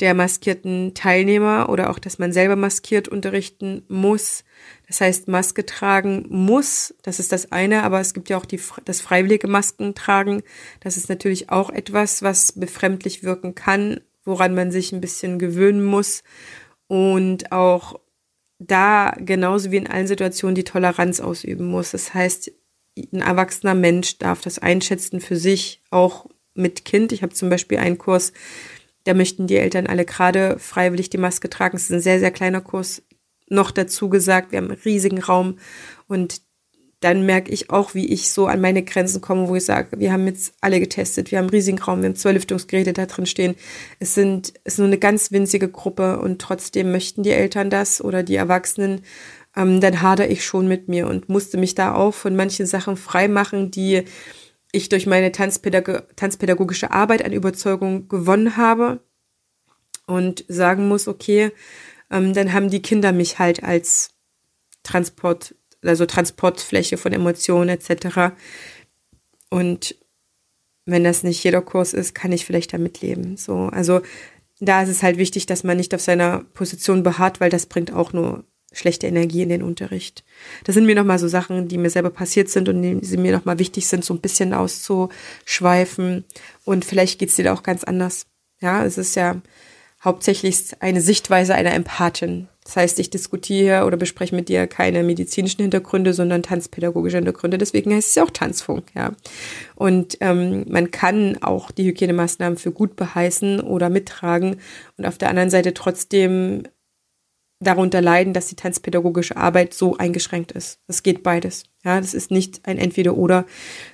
der 0.01 0.13
maskierten 0.15 0.93
Teilnehmer 0.95 1.69
oder 1.69 1.89
auch, 1.89 1.99
dass 1.99 2.19
man 2.19 2.33
selber 2.33 2.55
maskiert 2.55 3.07
unterrichten 3.07 3.83
muss. 3.87 4.43
Das 4.87 4.99
heißt, 4.99 5.27
Maske 5.27 5.65
tragen 5.65 6.25
muss, 6.29 6.93
das 7.03 7.19
ist 7.19 7.31
das 7.31 7.51
eine, 7.51 7.83
aber 7.83 8.01
es 8.01 8.13
gibt 8.13 8.29
ja 8.29 8.37
auch 8.37 8.45
die, 8.45 8.59
das 8.83 8.99
freiwillige 8.99 9.47
Masken 9.47 9.93
tragen. 9.95 10.41
Das 10.79 10.97
ist 10.97 11.07
natürlich 11.07 11.49
auch 11.49 11.69
etwas, 11.69 12.23
was 12.23 12.51
befremdlich 12.53 13.23
wirken 13.23 13.55
kann, 13.55 14.01
woran 14.25 14.55
man 14.55 14.71
sich 14.71 14.91
ein 14.91 15.01
bisschen 15.01 15.39
gewöhnen 15.39 15.85
muss 15.85 16.23
und 16.87 17.51
auch 17.51 17.99
da 18.59 19.15
genauso 19.17 19.71
wie 19.71 19.77
in 19.77 19.87
allen 19.87 20.07
Situationen 20.07 20.55
die 20.55 20.63
Toleranz 20.63 21.19
ausüben 21.19 21.67
muss. 21.67 21.91
Das 21.91 22.13
heißt, 22.13 22.51
ein 23.13 23.21
erwachsener 23.21 23.75
Mensch 23.75 24.17
darf 24.17 24.41
das 24.41 24.59
einschätzen 24.59 25.21
für 25.21 25.35
sich, 25.35 25.81
auch 25.89 26.27
mit 26.53 26.85
Kind. 26.85 27.11
Ich 27.11 27.23
habe 27.23 27.33
zum 27.33 27.49
Beispiel 27.49 27.77
einen 27.77 27.97
Kurs, 27.97 28.33
da 29.03 29.13
möchten 29.13 29.47
die 29.47 29.57
Eltern 29.57 29.87
alle 29.87 30.05
gerade 30.05 30.57
freiwillig 30.59 31.09
die 31.09 31.17
Maske 31.17 31.49
tragen. 31.49 31.77
Es 31.77 31.83
ist 31.83 31.91
ein 31.91 32.01
sehr, 32.01 32.19
sehr 32.19 32.31
kleiner 32.31 32.61
Kurs. 32.61 33.03
Noch 33.49 33.71
dazu 33.71 34.09
gesagt, 34.09 34.51
wir 34.51 34.57
haben 34.57 34.71
einen 34.71 34.81
riesigen 34.81 35.19
Raum 35.19 35.57
und 36.07 36.41
dann 37.01 37.25
merke 37.25 37.51
ich 37.51 37.71
auch, 37.71 37.95
wie 37.95 38.05
ich 38.13 38.31
so 38.31 38.45
an 38.45 38.61
meine 38.61 38.83
Grenzen 38.83 39.21
komme, 39.21 39.49
wo 39.49 39.55
ich 39.55 39.65
sage, 39.65 39.99
wir 39.99 40.13
haben 40.13 40.27
jetzt 40.27 40.53
alle 40.61 40.79
getestet, 40.79 41.31
wir 41.31 41.39
haben 41.39 41.45
einen 41.45 41.55
riesigen 41.55 41.79
Raum, 41.79 42.01
wir 42.01 42.09
haben 42.09 42.15
zwei 42.15 42.31
Lüftungsgeräte 42.31 42.93
da 42.93 43.07
drin 43.07 43.25
stehen. 43.25 43.55
Es 43.99 44.13
sind, 44.13 44.53
es 44.63 44.73
ist 44.73 44.77
nur 44.77 44.87
eine 44.87 44.99
ganz 44.99 45.31
winzige 45.31 45.67
Gruppe 45.67 46.19
und 46.19 46.39
trotzdem 46.39 46.91
möchten 46.91 47.23
die 47.23 47.31
Eltern 47.31 47.71
das 47.71 48.01
oder 48.01 48.21
die 48.21 48.35
Erwachsenen. 48.35 49.01
Ähm, 49.57 49.81
dann 49.81 50.01
hader 50.01 50.29
ich 50.29 50.45
schon 50.45 50.67
mit 50.67 50.89
mir 50.89 51.07
und 51.07 51.27
musste 51.27 51.57
mich 51.57 51.73
da 51.73 51.95
auch 51.95 52.13
von 52.13 52.35
manchen 52.35 52.67
Sachen 52.67 52.95
freimachen, 52.95 53.71
die 53.71 54.03
ich 54.71 54.89
durch 54.89 55.05
meine 55.05 55.31
Tanzpädag 55.31 56.15
tanzpädagogische 56.15 56.91
Arbeit 56.91 57.23
an 57.23 57.33
Überzeugung 57.33 58.07
gewonnen 58.07 58.57
habe 58.57 59.01
und 60.07 60.45
sagen 60.47 60.87
muss, 60.87 61.07
okay, 61.07 61.51
ähm, 62.09 62.33
dann 62.33 62.53
haben 62.53 62.69
die 62.69 62.81
Kinder 62.81 63.11
mich 63.11 63.39
halt 63.39 63.63
als 63.63 64.11
Transport, 64.83 65.55
also 65.81 66.05
Transportfläche 66.05 66.97
von 66.97 67.13
Emotionen 67.13 67.69
etc. 67.69 68.33
Und 69.49 69.95
wenn 70.85 71.03
das 71.03 71.23
nicht 71.23 71.43
jeder 71.43 71.61
Kurs 71.61 71.93
ist, 71.93 72.15
kann 72.15 72.31
ich 72.31 72.45
vielleicht 72.45 72.73
damit 72.73 73.01
leben. 73.01 73.37
So, 73.37 73.69
also 73.71 74.01
da 74.59 74.83
ist 74.83 74.89
es 74.89 75.03
halt 75.03 75.17
wichtig, 75.17 75.45
dass 75.45 75.63
man 75.63 75.77
nicht 75.77 75.93
auf 75.93 76.01
seiner 76.01 76.43
Position 76.53 77.03
beharrt, 77.03 77.39
weil 77.39 77.49
das 77.49 77.65
bringt 77.65 77.91
auch 77.93 78.13
nur 78.13 78.45
schlechte 78.71 79.07
Energie 79.07 79.41
in 79.41 79.49
den 79.49 79.63
Unterricht. 79.63 80.23
Das 80.63 80.75
sind 80.75 80.85
mir 80.85 80.95
nochmal 80.95 81.19
so 81.19 81.27
Sachen, 81.27 81.67
die 81.67 81.77
mir 81.77 81.89
selber 81.89 82.09
passiert 82.09 82.49
sind 82.49 82.69
und 82.69 82.81
die 82.81 83.17
mir 83.17 83.33
nochmal 83.33 83.59
wichtig 83.59 83.87
sind, 83.87 84.05
so 84.05 84.13
ein 84.13 84.21
bisschen 84.21 84.53
auszuschweifen. 84.53 86.23
Und 86.63 86.85
vielleicht 86.85 87.19
geht's 87.19 87.35
dir 87.35 87.45
da 87.45 87.53
auch 87.53 87.63
ganz 87.63 87.83
anders. 87.83 88.27
Ja, 88.61 88.85
es 88.85 88.97
ist 88.97 89.15
ja 89.15 89.41
hauptsächlich 90.03 90.81
eine 90.81 91.01
Sichtweise 91.01 91.53
einer 91.53 91.73
Empathin. 91.73 92.47
Das 92.63 92.75
heißt, 92.75 92.99
ich 92.99 93.09
diskutiere 93.09 93.85
oder 93.85 93.97
bespreche 93.97 94.35
mit 94.35 94.47
dir 94.47 94.67
keine 94.67 95.03
medizinischen 95.03 95.61
Hintergründe, 95.61 96.13
sondern 96.13 96.43
tanzpädagogische 96.43 97.17
Hintergründe. 97.17 97.57
Deswegen 97.57 97.93
heißt 97.93 98.09
es 98.09 98.15
ja 98.15 98.23
auch 98.23 98.29
Tanzfunk, 98.29 98.85
ja. 98.95 99.13
Und 99.75 100.17
ähm, 100.21 100.65
man 100.69 100.91
kann 100.91 101.41
auch 101.41 101.71
die 101.71 101.85
Hygienemaßnahmen 101.85 102.57
für 102.57 102.71
gut 102.71 102.95
beheißen 102.95 103.61
oder 103.61 103.89
mittragen 103.89 104.57
und 104.97 105.05
auf 105.05 105.17
der 105.17 105.29
anderen 105.29 105.49
Seite 105.49 105.73
trotzdem 105.73 106.63
darunter 107.61 108.01
leiden, 108.01 108.33
dass 108.33 108.47
die 108.47 108.55
tanzpädagogische 108.55 109.37
Arbeit 109.37 109.73
so 109.73 109.95
eingeschränkt 109.95 110.51
ist. 110.51 110.79
Das 110.87 111.03
geht 111.03 111.23
beides. 111.23 111.63
Ja, 111.83 112.01
das 112.01 112.13
ist 112.13 112.31
nicht 112.31 112.65
ein 112.65 112.77
Entweder-Oder, 112.77 113.45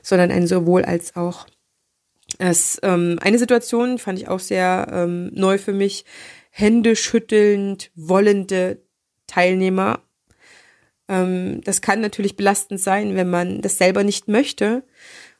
sondern 0.01 0.31
ein 0.31 0.47
sowohl 0.47 0.83
als 0.83 1.15
auch. 1.15 1.45
Es, 2.39 2.79
ähm, 2.81 3.19
eine 3.21 3.37
Situation 3.37 3.99
fand 3.99 4.19
ich 4.19 4.27
auch 4.27 4.39
sehr 4.39 4.87
ähm, 4.91 5.31
neu 5.33 5.57
für 5.57 5.73
mich. 5.73 6.05
Hände 6.49 6.95
schüttelnd, 6.95 7.91
wollende 7.95 8.81
Teilnehmer. 9.27 9.99
Ähm, 11.07 11.61
das 11.63 11.81
kann 11.81 12.01
natürlich 12.01 12.35
belastend 12.35 12.79
sein, 12.79 13.15
wenn 13.15 13.29
man 13.29 13.61
das 13.61 13.77
selber 13.77 14.03
nicht 14.03 14.27
möchte 14.27 14.83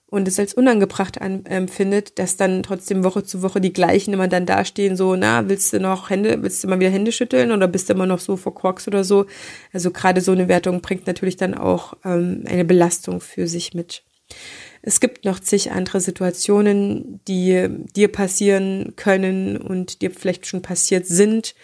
und 0.10 0.28
es 0.28 0.40
als 0.40 0.54
unangebracht 0.54 1.18
empfindet, 1.18 2.18
dass 2.18 2.38
dann 2.38 2.64
trotzdem 2.64 3.04
Woche 3.04 3.24
zu 3.24 3.42
Woche 3.42 3.60
die 3.60 3.74
gleichen 3.74 4.14
immer 4.14 4.30
dann 4.30 4.46
dastehen, 4.46 4.96
so, 4.96 5.16
na, 5.16 5.50
willst 5.50 5.74
du 5.74 5.80
noch 5.82 6.10
Hände, 6.10 6.42
willst 6.42 6.64
du 6.64 6.70
mal 6.70 6.80
wieder 6.80 6.90
Hände 6.90 7.12
schütteln 7.12 7.52
oder 7.52 7.68
bist 7.68 7.90
du 7.90 7.94
immer 7.94 8.06
noch 8.06 8.20
so 8.20 8.38
verkorkst 8.38 8.88
oder 8.88 9.04
so? 9.04 9.26
Also 9.74 9.92
gerade 9.92 10.22
so 10.22 10.32
eine 10.32 10.48
Wertung 10.48 10.82
bringt 10.82 11.08
natürlich 11.08 11.36
dann 11.36 11.54
auch 11.54 11.94
ähm, 12.06 12.46
eine 12.48 12.64
Belastung 12.64 13.20
für 13.20 13.48
sich 13.48 13.74
mit. 13.74 14.04
Es 14.88 15.02
gibt 15.02 15.26
noch 15.26 15.42
zig 15.42 15.74
andere 15.74 16.00
Situationen, 16.00 17.20
die 17.28 17.68
dir 17.94 18.08
passieren 18.08 18.94
können 18.96 19.58
und 19.58 20.02
dir 20.02 20.12
vielleicht 20.12 20.46
schon 20.46 20.62
passiert 20.62 21.06
sind. 21.06 21.56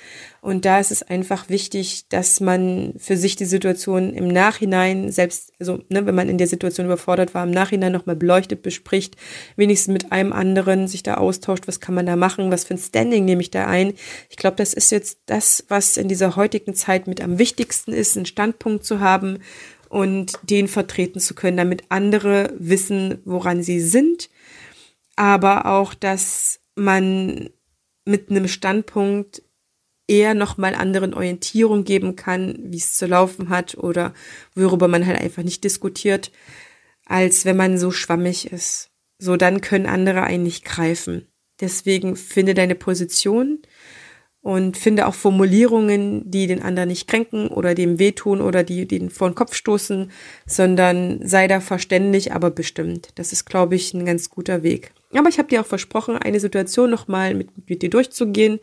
Und 0.42 0.66
da 0.66 0.82
ist 0.82 0.92
es 0.92 1.04
einfach 1.04 1.48
wichtig, 1.48 2.10
dass 2.10 2.42
man 2.42 2.96
für 2.98 3.16
sich 3.16 3.38
die 3.38 3.46
Situation 3.46 4.14
im 4.14 4.28
Nachhinein, 4.28 5.10
selbst, 5.10 5.54
also 5.58 5.80
ne, 5.88 6.06
wenn 6.06 6.16
man 6.16 6.28
in 6.28 6.38
der 6.38 6.48
Situation 6.48 6.86
überfordert 6.86 7.34
war, 7.34 7.46
im 7.46 7.52
Nachhinein 7.52 7.94
nochmal 7.94 8.18
beleuchtet, 8.18 8.62
bespricht, 8.62 9.16
wenigstens 9.56 9.94
mit 9.94 10.12
einem 10.12 10.34
anderen 10.34 10.90
sich 10.90 11.02
da 11.02 11.14
austauscht, 11.14 11.66
was 11.66 11.80
kann 11.80 11.96
man 11.96 12.06
da 12.06 12.18
machen, 12.18 12.52
was 12.52 12.66
für 12.66 12.74
ein 12.74 12.78
Standing 12.78 13.24
nehme 13.24 13.42
ich 13.42 13.52
da 13.52 13.68
ein. 13.68 13.94
Ich 14.30 14.36
glaube, 14.36 14.58
das 14.58 14.74
ist 14.74 14.92
jetzt 14.92 15.20
das, 15.28 15.64
was 15.70 15.96
in 15.96 16.10
dieser 16.10 16.36
heutigen 16.36 16.76
Zeit 16.76 17.08
mit 17.08 17.22
am 17.22 17.40
wichtigsten 17.40 17.94
ist, 17.94 18.18
einen 18.18 18.26
Standpunkt 18.26 18.84
zu 18.84 19.00
haben 19.00 19.40
und 19.94 20.40
den 20.42 20.68
vertreten 20.68 21.20
zu 21.20 21.36
können, 21.36 21.56
damit 21.56 21.84
andere 21.90 22.52
wissen, 22.58 23.20
woran 23.26 23.62
sie 23.62 23.80
sind, 23.80 24.32
aber 25.16 25.68
auch, 25.68 25.94
dass 25.94 26.60
man 26.76 27.52
mit 28.04 28.32
einem 28.32 28.48
Standpunkt 28.48 29.44
eher 30.08 30.34
nochmal 30.34 30.74
anderen 30.74 31.14
Orientierung 31.14 31.84
geben 31.84 32.16
kann, 32.16 32.58
wie 32.64 32.78
es 32.78 32.96
zu 32.96 33.06
laufen 33.06 33.50
hat 33.50 33.78
oder 33.78 34.16
worüber 34.56 34.88
man 34.88 35.06
halt 35.06 35.22
einfach 35.22 35.44
nicht 35.44 35.64
diskutiert, 35.64 36.32
als 37.06 37.46
wenn 37.46 37.56
man 37.56 37.78
so 37.78 37.92
schwammig 37.92 38.52
ist. 38.52 38.90
So, 39.20 39.38
dann 39.38 39.62
können 39.62 39.86
andere 39.86 40.24
einen 40.24 40.42
nicht 40.42 40.66
greifen. 40.66 41.28
Deswegen 41.62 42.16
finde 42.16 42.56
deine 42.56 42.76
Position, 42.76 43.62
und 44.44 44.76
finde 44.76 45.08
auch 45.08 45.16
Formulierungen, 45.16 46.30
die 46.30 46.48
den 46.48 46.62
anderen 46.62 46.90
nicht 46.90 47.08
kränken 47.08 47.48
oder 47.48 47.74
dem 47.74 47.98
wehtun 47.98 48.42
oder 48.42 48.64
die, 48.64 48.86
die 48.86 49.00
den 49.00 49.10
vor 49.10 49.30
den 49.30 49.36
Kopf 49.36 49.56
stoßen, 49.56 50.12
sondern 50.46 51.26
sei 51.26 51.48
da 51.48 51.62
verständlich, 51.62 52.34
aber 52.34 52.52
bestimmt. 52.52 53.10
Das 53.16 53.32
ist, 53.32 53.46
glaube 53.46 53.76
ich, 53.76 53.94
ein 53.94 54.06
ganz 54.06 54.30
guter 54.30 54.62
Weg. 54.62 54.92
Aber 55.14 55.30
ich 55.30 55.38
habe 55.38 55.48
dir 55.48 55.62
auch 55.62 55.66
versprochen, 55.66 56.18
eine 56.18 56.42
Situation 56.42 56.90
nochmal 56.90 57.36
mit, 57.36 57.70
mit 57.70 57.82
dir 57.82 57.90
durchzugehen, 57.90 58.60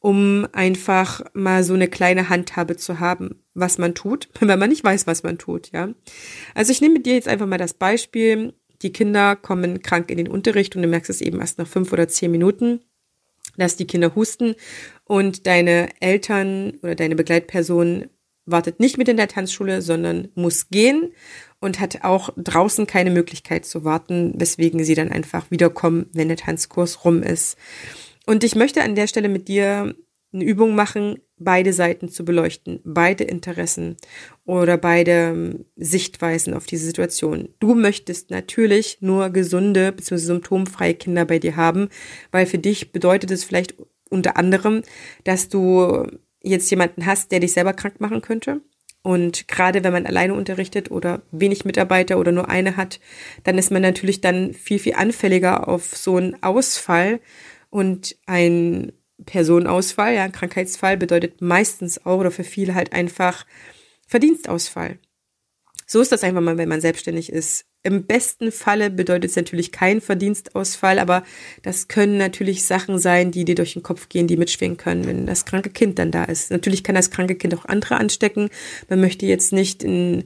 um 0.00 0.48
einfach 0.50 1.20
mal 1.34 1.62
so 1.62 1.74
eine 1.74 1.86
kleine 1.86 2.28
Handhabe 2.28 2.76
zu 2.76 2.98
haben, 2.98 3.44
was 3.54 3.78
man 3.78 3.94
tut, 3.94 4.28
wenn 4.40 4.58
man 4.58 4.70
nicht 4.70 4.82
weiß, 4.82 5.06
was 5.06 5.22
man 5.22 5.38
tut, 5.38 5.70
ja. 5.70 5.90
Also 6.52 6.72
ich 6.72 6.80
nehme 6.80 6.94
mit 6.94 7.06
dir 7.06 7.14
jetzt 7.14 7.28
einfach 7.28 7.46
mal 7.46 7.58
das 7.58 7.74
Beispiel, 7.74 8.54
die 8.82 8.92
Kinder 8.92 9.36
kommen 9.36 9.82
krank 9.82 10.10
in 10.10 10.16
den 10.16 10.26
Unterricht 10.26 10.74
und 10.74 10.82
du 10.82 10.88
merkst 10.88 11.10
es 11.10 11.20
eben 11.20 11.38
erst 11.38 11.58
nach 11.58 11.68
fünf 11.68 11.92
oder 11.92 12.08
zehn 12.08 12.32
Minuten 12.32 12.80
dass 13.56 13.76
die 13.76 13.86
Kinder 13.86 14.14
husten 14.14 14.54
und 15.12 15.46
deine 15.46 15.90
Eltern 16.00 16.78
oder 16.82 16.94
deine 16.94 17.14
Begleitperson 17.14 18.06
wartet 18.46 18.80
nicht 18.80 18.96
mit 18.96 19.08
in 19.08 19.18
der 19.18 19.28
Tanzschule, 19.28 19.82
sondern 19.82 20.28
muss 20.34 20.70
gehen 20.70 21.12
und 21.60 21.80
hat 21.80 22.02
auch 22.02 22.30
draußen 22.38 22.86
keine 22.86 23.10
Möglichkeit 23.10 23.66
zu 23.66 23.84
warten, 23.84 24.32
weswegen 24.38 24.82
sie 24.84 24.94
dann 24.94 25.12
einfach 25.12 25.50
wiederkommen, 25.50 26.06
wenn 26.14 26.28
der 26.28 26.38
Tanzkurs 26.38 27.04
rum 27.04 27.22
ist. 27.22 27.58
Und 28.24 28.42
ich 28.42 28.54
möchte 28.54 28.82
an 28.82 28.94
der 28.94 29.06
Stelle 29.06 29.28
mit 29.28 29.48
dir 29.48 29.94
eine 30.32 30.44
Übung 30.44 30.74
machen, 30.74 31.18
beide 31.36 31.74
Seiten 31.74 32.08
zu 32.08 32.24
beleuchten, 32.24 32.80
beide 32.82 33.24
Interessen 33.24 33.98
oder 34.46 34.78
beide 34.78 35.10
ähm, 35.12 35.66
Sichtweisen 35.76 36.54
auf 36.54 36.64
diese 36.64 36.86
Situation. 36.86 37.50
Du 37.58 37.74
möchtest 37.74 38.30
natürlich 38.30 39.02
nur 39.02 39.28
gesunde 39.28 39.92
bzw. 39.92 40.16
symptomfreie 40.16 40.94
Kinder 40.94 41.26
bei 41.26 41.38
dir 41.38 41.56
haben, 41.56 41.90
weil 42.30 42.46
für 42.46 42.58
dich 42.58 42.92
bedeutet 42.92 43.30
es 43.30 43.44
vielleicht 43.44 43.74
unter 44.12 44.36
anderem, 44.36 44.82
dass 45.24 45.48
du 45.48 46.06
jetzt 46.42 46.70
jemanden 46.70 47.06
hast, 47.06 47.32
der 47.32 47.40
dich 47.40 47.52
selber 47.52 47.72
krank 47.72 48.00
machen 48.00 48.20
könnte. 48.20 48.60
Und 49.02 49.48
gerade 49.48 49.82
wenn 49.82 49.92
man 49.92 50.06
alleine 50.06 50.34
unterrichtet 50.34 50.90
oder 50.90 51.22
wenig 51.32 51.64
Mitarbeiter 51.64 52.18
oder 52.18 52.30
nur 52.30 52.48
eine 52.48 52.76
hat, 52.76 53.00
dann 53.42 53.58
ist 53.58 53.72
man 53.72 53.82
natürlich 53.82 54.20
dann 54.20 54.54
viel, 54.54 54.78
viel 54.78 54.94
anfälliger 54.94 55.66
auf 55.66 55.96
so 55.96 56.16
einen 56.16 56.40
Ausfall 56.42 57.20
und 57.68 58.16
ein 58.26 58.92
Personenausfall, 59.26 60.14
ja, 60.14 60.28
Krankheitsfall 60.28 60.96
bedeutet 60.96 61.40
meistens 61.40 62.04
auch 62.06 62.20
oder 62.20 62.30
für 62.30 62.44
viele 62.44 62.74
halt 62.74 62.92
einfach 62.92 63.44
Verdienstausfall. 64.06 64.98
So 65.92 66.00
ist 66.00 66.10
das 66.10 66.24
einfach 66.24 66.40
mal, 66.40 66.56
wenn 66.56 66.70
man 66.70 66.80
selbstständig 66.80 67.30
ist. 67.30 67.66
Im 67.82 68.06
besten 68.06 68.50
Falle 68.50 68.88
bedeutet 68.88 69.28
es 69.28 69.36
natürlich 69.36 69.72
kein 69.72 70.00
Verdienstausfall, 70.00 70.98
aber 70.98 71.22
das 71.60 71.86
können 71.86 72.16
natürlich 72.16 72.64
Sachen 72.64 72.98
sein, 72.98 73.30
die 73.30 73.44
dir 73.44 73.54
durch 73.54 73.74
den 73.74 73.82
Kopf 73.82 74.08
gehen, 74.08 74.26
die 74.26 74.38
mitschwingen 74.38 74.78
können, 74.78 75.06
wenn 75.06 75.26
das 75.26 75.44
kranke 75.44 75.68
Kind 75.68 75.98
dann 75.98 76.10
da 76.10 76.24
ist. 76.24 76.50
Natürlich 76.50 76.82
kann 76.82 76.94
das 76.94 77.10
kranke 77.10 77.34
Kind 77.34 77.54
auch 77.54 77.66
andere 77.66 77.96
anstecken. 77.96 78.48
Man 78.88 79.02
möchte 79.02 79.26
jetzt 79.26 79.52
nicht 79.52 79.84
in, 79.84 80.24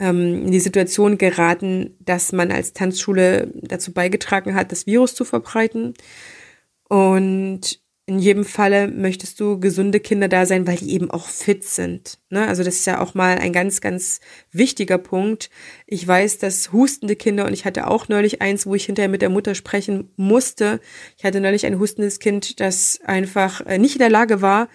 ähm, 0.00 0.44
in 0.44 0.50
die 0.50 0.60
Situation 0.60 1.16
geraten, 1.16 1.96
dass 2.00 2.32
man 2.32 2.52
als 2.52 2.74
Tanzschule 2.74 3.50
dazu 3.54 3.94
beigetragen 3.94 4.54
hat, 4.54 4.70
das 4.70 4.86
Virus 4.86 5.14
zu 5.14 5.24
verbreiten. 5.24 5.94
Und 6.90 7.80
in 8.08 8.20
jedem 8.20 8.44
Falle 8.44 8.86
möchtest 8.86 9.40
du 9.40 9.58
gesunde 9.58 9.98
Kinder 9.98 10.28
da 10.28 10.46
sein, 10.46 10.68
weil 10.68 10.76
die 10.76 10.92
eben 10.92 11.10
auch 11.10 11.26
fit 11.26 11.64
sind. 11.64 12.18
Ne? 12.30 12.46
Also 12.46 12.62
das 12.62 12.76
ist 12.76 12.86
ja 12.86 13.00
auch 13.00 13.14
mal 13.14 13.38
ein 13.38 13.52
ganz, 13.52 13.80
ganz 13.80 14.20
wichtiger 14.52 14.96
Punkt. 14.96 15.50
Ich 15.86 16.06
weiß, 16.06 16.38
dass 16.38 16.72
hustende 16.72 17.16
Kinder, 17.16 17.46
und 17.46 17.52
ich 17.52 17.64
hatte 17.64 17.88
auch 17.88 18.08
neulich 18.08 18.40
eins, 18.40 18.64
wo 18.64 18.76
ich 18.76 18.84
hinterher 18.84 19.08
mit 19.08 19.22
der 19.22 19.28
Mutter 19.28 19.56
sprechen 19.56 20.12
musste. 20.16 20.80
Ich 21.18 21.24
hatte 21.24 21.40
neulich 21.40 21.66
ein 21.66 21.80
hustendes 21.80 22.20
Kind, 22.20 22.60
das 22.60 23.00
einfach 23.04 23.60
äh, 23.66 23.78
nicht 23.78 23.96
in 23.96 24.00
der 24.00 24.10
Lage 24.10 24.40
war, 24.40 24.68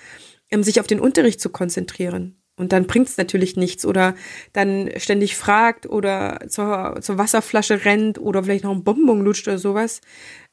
ähm, 0.50 0.62
sich 0.62 0.82
auf 0.82 0.88
den 0.88 1.00
Unterricht 1.00 1.40
zu 1.40 1.50
konzentrieren. 1.50 2.36
Und 2.58 2.74
dann 2.74 2.86
bringt's 2.86 3.18
natürlich 3.18 3.56
nichts 3.56 3.86
oder 3.86 4.14
dann 4.52 4.90
ständig 4.98 5.38
fragt 5.38 5.88
oder 5.88 6.42
zur, 6.50 6.98
zur 7.02 7.18
Wasserflasche 7.18 7.86
rennt 7.86 8.20
oder 8.20 8.44
vielleicht 8.44 8.66
noch 8.66 8.76
ein 8.76 8.84
Bonbon 8.84 9.22
lutscht 9.22 9.48
oder 9.48 9.58
sowas. 9.58 10.02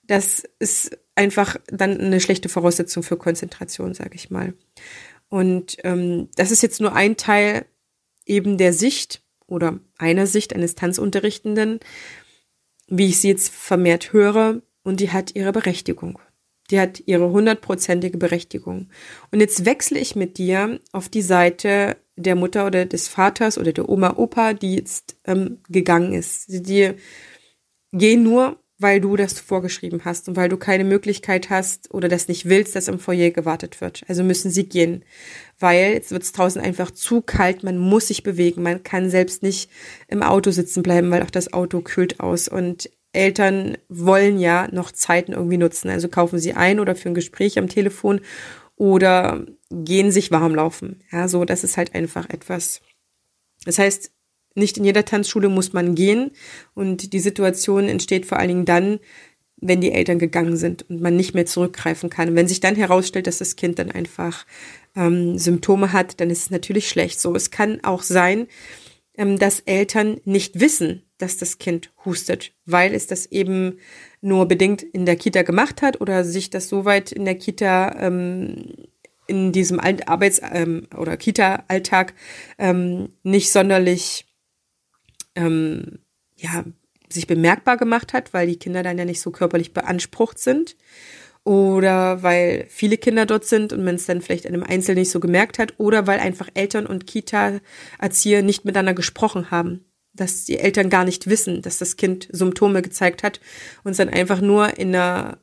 Das 0.09 0.42
ist 0.59 0.99
einfach 1.14 1.57
dann 1.66 2.01
eine 2.01 2.21
schlechte 2.21 2.49
Voraussetzung 2.49 3.03
für 3.03 3.16
Konzentration, 3.16 3.94
sage 3.94 4.14
ich 4.14 4.31
mal. 4.31 4.55
Und 5.29 5.77
ähm, 5.85 6.29
das 6.35 6.51
ist 6.51 6.62
jetzt 6.62 6.81
nur 6.81 6.94
ein 6.94 7.16
Teil 7.16 7.66
eben 8.25 8.57
der 8.59 8.73
Sicht 8.73 9.23
oder 9.47 9.79
einer 9.99 10.27
Sicht 10.27 10.55
eines 10.55 10.75
Tanzunterrichtenden, 10.75 11.81
wie 12.88 13.09
ich 13.09 13.21
sie 13.21 13.29
jetzt 13.29 13.51
vermehrt 13.51 14.12
höre, 14.12 14.62
und 14.83 15.01
die 15.01 15.11
hat 15.11 15.35
ihre 15.35 15.53
Berechtigung. 15.53 16.18
Die 16.71 16.81
hat 16.81 17.03
ihre 17.05 17.31
hundertprozentige 17.31 18.16
Berechtigung. 18.16 18.88
Und 19.31 19.40
jetzt 19.40 19.66
wechsle 19.66 19.99
ich 19.99 20.16
mit 20.16 20.38
dir 20.38 20.81
auf 20.92 21.11
die 21.11 21.21
Seite 21.21 21.99
der 22.16 22.35
Mutter 22.35 22.66
oder 22.66 22.87
des 22.87 23.09
Vaters 23.09 23.59
oder 23.59 23.73
der 23.73 23.88
Oma, 23.90 24.16
Opa, 24.16 24.55
die 24.55 24.77
jetzt 24.77 25.16
ähm, 25.25 25.59
gegangen 25.68 26.14
ist. 26.14 26.47
Die 26.49 26.94
gehen 27.92 28.23
nur 28.23 28.59
weil 28.78 29.00
du 29.00 29.16
das 29.16 29.40
vorgeschrieben 29.40 30.02
hast 30.04 30.28
und 30.28 30.36
weil 30.36 30.48
du 30.48 30.56
keine 30.56 30.84
Möglichkeit 30.84 31.50
hast 31.50 31.92
oder 31.92 32.08
das 32.08 32.28
nicht 32.28 32.48
willst, 32.48 32.76
dass 32.76 32.88
im 32.88 33.00
Foyer 33.00 33.30
gewartet 33.30 33.80
wird. 33.80 34.04
Also 34.08 34.22
müssen 34.22 34.50
sie 34.50 34.68
gehen, 34.68 35.04
weil 35.58 35.94
jetzt 35.94 36.12
wird 36.12 36.22
es 36.22 36.32
draußen 36.32 36.62
einfach 36.62 36.92
zu 36.92 37.20
kalt, 37.20 37.64
man 37.64 37.76
muss 37.78 38.08
sich 38.08 38.22
bewegen, 38.22 38.62
man 38.62 38.82
kann 38.84 39.10
selbst 39.10 39.42
nicht 39.42 39.68
im 40.06 40.22
Auto 40.22 40.52
sitzen 40.52 40.82
bleiben, 40.82 41.10
weil 41.10 41.22
auch 41.22 41.30
das 41.30 41.52
Auto 41.52 41.80
kühlt 41.80 42.20
aus 42.20 42.46
und 42.48 42.90
Eltern 43.12 43.78
wollen 43.88 44.38
ja 44.38 44.68
noch 44.70 44.92
Zeiten 44.92 45.32
irgendwie 45.32 45.56
nutzen, 45.56 45.90
also 45.90 46.08
kaufen 46.08 46.38
sie 46.38 46.52
ein 46.52 46.78
oder 46.78 46.94
für 46.94 47.08
ein 47.08 47.14
Gespräch 47.14 47.58
am 47.58 47.68
Telefon 47.68 48.20
oder 48.76 49.44
gehen 49.70 50.12
sich 50.12 50.30
warm 50.30 50.54
laufen. 50.54 51.02
Ja, 51.10 51.26
so, 51.26 51.44
das 51.44 51.64
ist 51.64 51.76
halt 51.76 51.94
einfach 51.94 52.28
etwas. 52.30 52.80
Das 53.64 53.78
heißt, 53.78 54.12
nicht 54.54 54.78
in 54.78 54.84
jeder 54.84 55.04
Tanzschule 55.04 55.48
muss 55.48 55.72
man 55.72 55.94
gehen 55.94 56.32
und 56.74 57.12
die 57.12 57.20
Situation 57.20 57.88
entsteht 57.88 58.26
vor 58.26 58.38
allen 58.38 58.48
Dingen 58.48 58.64
dann, 58.64 59.00
wenn 59.61 59.80
die 59.80 59.92
Eltern 59.92 60.18
gegangen 60.18 60.56
sind 60.56 60.88
und 60.88 61.00
man 61.00 61.16
nicht 61.16 61.34
mehr 61.34 61.46
zurückgreifen 61.46 62.11
kann. 62.11 62.30
Und 62.30 62.37
wenn 62.37 62.48
sich 62.48 62.61
dann 62.61 62.76
herausstellt, 62.76 63.26
dass 63.26 63.38
das 63.38 63.56
Kind 63.56 63.78
dann 63.78 63.90
einfach 63.90 64.46
ähm, 64.94 65.38
Symptome 65.38 65.92
hat, 65.92 66.20
dann 66.20 66.30
ist 66.30 66.42
es 66.42 66.50
natürlich 66.50 66.88
schlecht. 66.88 67.20
So, 67.20 67.34
es 67.34 67.50
kann 67.50 67.82
auch 67.82 68.02
sein, 68.02 68.46
ähm, 69.16 69.38
dass 69.38 69.61
Eltern 69.61 70.20
nicht 70.24 70.61
wissen, 70.61 71.02
dass 71.18 71.37
das 71.37 71.58
Kind 71.58 71.90
hustet, 72.04 72.52
weil 72.66 72.94
es 72.94 73.08
das 73.08 73.26
eben 73.26 73.78
nur 74.20 74.46
bedingt 74.46 74.82
in 74.82 75.06
der 75.06 75.16
Kita 75.16 75.42
gemacht 75.42 75.82
hat 75.82 76.00
oder 76.00 76.24
sich 76.24 76.50
das 76.50 76.68
soweit 76.68 77.11
in 77.11 77.24
der 77.24 77.34
Kita 77.34 77.96
ähm, 77.98 78.74
in 79.26 79.52
diesem 79.52 79.78
Arbeits- 79.78 80.40
ähm, 80.52 80.87
oder 80.96 81.16
Kita-Alltag 81.16 82.14
ähm, 82.58 83.11
nicht 83.22 83.52
sonderlich 83.52 84.27
ähm, 85.38 86.01
ja, 86.37 86.64
sich 87.09 87.27
bemerkbar 87.27 87.77
gemacht 87.77 88.12
hat, 88.12 88.35
weil 88.35 88.46
die 88.46 88.59
Kinder 88.59 88.83
dann 88.83 88.98
ja 88.98 89.05
nicht 89.05 89.20
so 89.20 89.31
körperlich 89.31 89.72
beansprucht 89.72 90.38
sind. 90.38 90.77
Oder 91.44 92.22
weil 92.22 92.66
viele 92.68 92.98
Kinder 92.98 93.24
dort 93.24 93.46
sind 93.46 93.72
und 93.72 93.83
man 93.83 93.94
es 93.94 94.05
dann 94.05 94.20
vielleicht 94.20 94.44
in 94.44 94.53
einem 94.53 94.64
Einzel 94.64 94.94
nicht 94.94 95.11
so 95.11 95.20
gemerkt 95.20 95.59
hat. 95.59 95.74
Oder 95.79 96.07
weil 96.07 96.20
einfach 96.20 96.48
Eltern 96.53 96.87
und 96.87 97.07
Kita-Erzieher 97.07 98.42
nicht 98.42 98.64
miteinander 98.64 98.94
gesprochen 98.94 99.51
haben. 99.51 99.85
dass 100.12 100.44
die 100.44 100.59
Eltern 100.59 100.90
gar 100.90 101.05
nicht 101.05 101.29
wissen, 101.29 101.62
dass 101.62 101.79
das 101.79 101.96
Kind 101.96 102.29
Symptome 102.33 102.83
gezeigt 102.83 103.22
hat 103.22 103.40
und 103.85 103.92
es 103.92 103.98
dann 103.98 104.09
einfach 104.09 104.40
nur 104.40 104.77
in 104.77 104.88
einer 104.88 105.38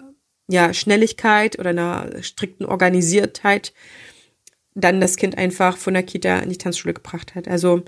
ja, 0.49 0.73
Schnelligkeit 0.73 1.57
oder 1.57 1.69
einer 1.69 2.21
strikten 2.21 2.65
Organisiertheit 2.65 3.73
dann 4.73 4.99
das 4.99 5.15
Kind 5.15 5.37
einfach 5.37 5.77
von 5.77 5.93
der 5.93 6.03
Kita 6.03 6.39
in 6.39 6.49
die 6.49 6.57
Tanzschule 6.57 6.93
gebracht 6.93 7.35
hat. 7.35 7.47
Also 7.47 7.83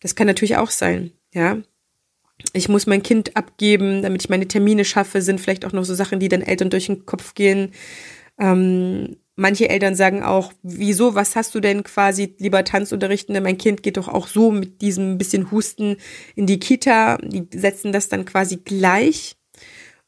das 0.00 0.14
kann 0.14 0.28
natürlich 0.28 0.56
auch 0.56 0.70
sein, 0.70 1.12
ja. 1.32 1.58
Ich 2.52 2.68
muss 2.68 2.86
mein 2.86 3.02
Kind 3.02 3.36
abgeben, 3.36 4.02
damit 4.02 4.22
ich 4.22 4.30
meine 4.30 4.48
Termine 4.48 4.84
schaffe, 4.84 5.20
sind 5.20 5.40
vielleicht 5.40 5.64
auch 5.66 5.72
noch 5.72 5.84
so 5.84 5.94
Sachen, 5.94 6.20
die 6.20 6.28
den 6.28 6.42
Eltern 6.42 6.70
durch 6.70 6.86
den 6.86 7.04
Kopf 7.04 7.34
gehen. 7.34 7.72
Ähm, 8.38 9.18
manche 9.36 9.68
Eltern 9.68 9.94
sagen 9.94 10.22
auch, 10.22 10.52
wieso, 10.62 11.14
was 11.14 11.36
hast 11.36 11.54
du 11.54 11.60
denn 11.60 11.82
quasi 11.84 12.34
lieber 12.38 12.64
Tanzunterrichten? 12.64 13.42
Mein 13.42 13.58
Kind 13.58 13.82
geht 13.82 13.98
doch 13.98 14.08
auch 14.08 14.26
so 14.26 14.50
mit 14.50 14.80
diesem 14.80 15.18
bisschen 15.18 15.50
Husten 15.50 15.96
in 16.34 16.46
die 16.46 16.60
Kita. 16.60 17.18
Die 17.18 17.46
setzen 17.52 17.92
das 17.92 18.08
dann 18.08 18.24
quasi 18.24 18.56
gleich 18.56 19.36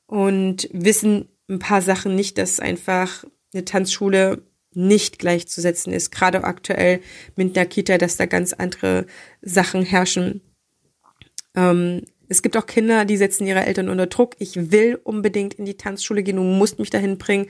und 0.06 0.68
wissen 0.72 1.28
ein 1.48 1.58
paar 1.58 1.82
Sachen 1.82 2.14
nicht, 2.14 2.38
dass 2.38 2.61
einfach 2.61 3.24
eine 3.52 3.64
Tanzschule 3.64 4.42
nicht 4.74 5.18
gleichzusetzen 5.18 5.92
ist, 5.92 6.11
gerade 6.11 6.44
aktuell 6.44 7.00
mit 7.37 7.56
der 7.56 7.66
Kita, 7.66 7.98
dass 7.98 8.16
da 8.16 8.26
ganz 8.26 8.52
andere 8.52 9.06
Sachen 9.42 9.82
herrschen. 9.82 10.40
Ähm, 11.54 12.02
es 12.28 12.42
gibt 12.42 12.56
auch 12.56 12.66
Kinder, 12.66 13.04
die 13.04 13.16
setzen 13.16 13.46
ihre 13.46 13.66
Eltern 13.66 13.88
unter 13.88 14.06
Druck. 14.06 14.36
Ich 14.38 14.70
will 14.70 14.98
unbedingt 15.04 15.54
in 15.54 15.66
die 15.66 15.76
Tanzschule 15.76 16.22
gehen, 16.22 16.36
du 16.36 16.42
musst 16.42 16.78
mich 16.78 16.90
dahin 16.90 17.18
bringen. 17.18 17.48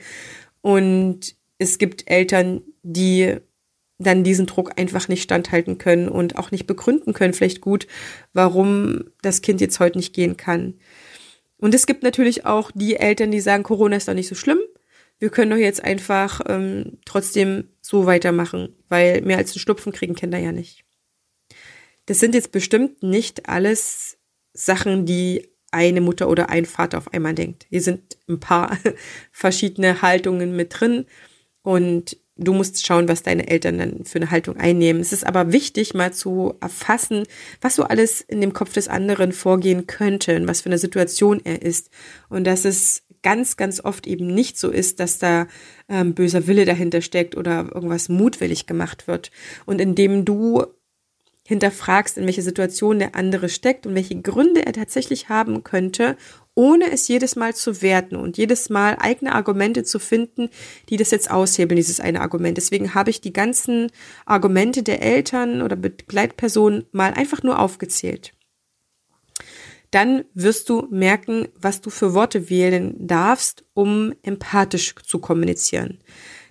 Und 0.61 1.35
es 1.57 1.77
gibt 1.77 2.09
Eltern, 2.09 2.61
die 2.83 3.37
dann 3.99 4.23
diesen 4.23 4.45
Druck 4.45 4.77
einfach 4.77 5.07
nicht 5.07 5.23
standhalten 5.23 5.77
können 5.77 6.09
und 6.09 6.37
auch 6.37 6.51
nicht 6.51 6.67
begründen 6.67 7.13
können, 7.13 7.33
vielleicht 7.33 7.61
gut, 7.61 7.87
warum 8.33 9.05
das 9.21 9.41
Kind 9.41 9.61
jetzt 9.61 9.79
heute 9.79 9.97
nicht 9.97 10.13
gehen 10.13 10.35
kann. 10.35 10.75
Und 11.57 11.73
es 11.73 11.85
gibt 11.85 12.03
natürlich 12.03 12.45
auch 12.45 12.71
die 12.73 12.97
Eltern, 12.97 13.31
die 13.31 13.39
sagen, 13.39 13.63
Corona 13.63 13.95
ist 13.95 14.07
doch 14.07 14.13
nicht 14.13 14.27
so 14.27 14.35
schlimm. 14.35 14.59
Wir 15.19 15.29
können 15.29 15.51
doch 15.51 15.57
jetzt 15.57 15.81
einfach 15.81 16.41
ähm, 16.47 16.97
trotzdem 17.05 17.69
so 17.79 18.05
weitermachen, 18.05 18.75
weil 18.89 19.21
mehr 19.21 19.37
als 19.37 19.51
einen 19.51 19.59
Schnupfen 19.59 19.93
kriegen 19.93 20.15
Kinder 20.15 20.37
ja 20.37 20.51
nicht. 20.51 20.83
Das 22.05 22.19
sind 22.19 22.35
jetzt 22.35 22.51
bestimmt 22.51 23.03
nicht 23.03 23.47
alles 23.47 24.17
Sachen, 24.53 25.05
die 25.05 25.49
eine 25.71 26.01
Mutter 26.01 26.29
oder 26.29 26.49
ein 26.49 26.65
Vater 26.65 26.99
auf 26.99 27.13
einmal 27.13 27.33
denkt. 27.33 27.65
Hier 27.69 27.81
sind 27.81 28.17
ein 28.29 28.39
paar 28.39 28.77
verschiedene 29.31 30.01
Haltungen 30.01 30.55
mit 30.55 30.79
drin 30.79 31.05
und 31.63 32.17
du 32.35 32.53
musst 32.53 32.85
schauen, 32.85 33.07
was 33.07 33.23
deine 33.23 33.47
Eltern 33.47 33.77
dann 33.77 34.05
für 34.05 34.17
eine 34.19 34.31
Haltung 34.31 34.57
einnehmen. 34.57 35.01
Es 35.01 35.13
ist 35.13 35.25
aber 35.25 35.51
wichtig, 35.51 35.93
mal 35.93 36.13
zu 36.13 36.55
erfassen, 36.61 37.23
was 37.61 37.75
so 37.75 37.83
alles 37.83 38.21
in 38.21 38.41
dem 38.41 38.53
Kopf 38.53 38.73
des 38.73 38.87
anderen 38.87 39.31
vorgehen 39.31 39.87
könnte 39.87 40.35
und 40.35 40.47
was 40.47 40.61
für 40.61 40.69
eine 40.69 40.77
Situation 40.77 41.41
er 41.43 41.61
ist. 41.61 41.89
Und 42.29 42.45
dass 42.45 42.65
es 42.65 43.03
ganz, 43.21 43.55
ganz 43.55 43.79
oft 43.79 44.05
eben 44.05 44.27
nicht 44.27 44.57
so 44.57 44.69
ist, 44.69 44.99
dass 44.99 45.17
da 45.17 45.47
ähm, 45.87 46.13
böser 46.13 46.47
Wille 46.47 46.65
dahinter 46.65 47.01
steckt 47.01 47.35
oder 47.35 47.69
irgendwas 47.73 48.09
mutwillig 48.09 48.67
gemacht 48.67 49.07
wird. 49.07 49.31
Und 49.65 49.79
indem 49.79 50.25
du 50.25 50.65
hinterfragst, 51.45 52.17
in 52.17 52.25
welche 52.25 52.41
Situation 52.41 52.99
der 52.99 53.15
andere 53.15 53.49
steckt 53.49 53.85
und 53.85 53.95
welche 53.95 54.21
Gründe 54.21 54.65
er 54.65 54.73
tatsächlich 54.73 55.29
haben 55.29 55.63
könnte, 55.63 56.15
ohne 56.55 56.91
es 56.91 57.07
jedes 57.07 57.35
Mal 57.35 57.55
zu 57.55 57.81
werten 57.81 58.15
und 58.15 58.37
jedes 58.37 58.69
Mal 58.69 58.97
eigene 58.99 59.33
Argumente 59.33 59.83
zu 59.83 59.99
finden, 59.99 60.49
die 60.89 60.97
das 60.97 61.11
jetzt 61.11 61.29
aushebeln, 61.29 61.75
dieses 61.75 61.99
eine 61.99 62.21
Argument. 62.21 62.57
Deswegen 62.57 62.93
habe 62.93 63.09
ich 63.09 63.21
die 63.21 63.33
ganzen 63.33 63.91
Argumente 64.25 64.83
der 64.83 65.01
Eltern 65.01 65.61
oder 65.61 65.75
Begleitpersonen 65.75 66.85
mal 66.91 67.13
einfach 67.13 67.43
nur 67.43 67.59
aufgezählt. 67.59 68.33
Dann 69.91 70.25
wirst 70.33 70.69
du 70.69 70.87
merken, 70.89 71.49
was 71.55 71.81
du 71.81 71.89
für 71.89 72.13
Worte 72.13 72.49
wählen 72.49 72.95
darfst, 72.97 73.63
um 73.73 74.13
empathisch 74.23 74.95
zu 75.05 75.19
kommunizieren. 75.19 75.99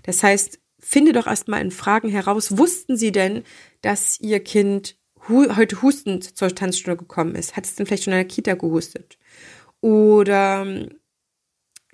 Das 0.05 0.22
heißt, 0.22 0.61
finde 0.78 1.12
doch 1.12 1.26
erstmal 1.26 1.61
in 1.61 1.70
Fragen 1.70 2.09
heraus, 2.09 2.59
wussten 2.59 2.96
sie 2.96 3.12
denn, 3.12 3.44
dass 3.82 4.18
ihr 4.20 4.40
Kind 4.40 4.96
hu 5.28 5.54
heute 5.56 5.82
hustend 5.82 6.36
zur 6.36 6.54
Tanzstunde 6.54 6.96
gekommen 6.96 7.34
ist? 7.34 7.56
Hat 7.56 7.64
es 7.64 7.74
denn 7.74 7.86
vielleicht 7.86 8.04
schon 8.04 8.12
in 8.12 8.18
der 8.18 8.24
Kita 8.24 8.54
gehustet? 8.54 9.18
Oder 9.80 10.62
ähm, 10.62 10.90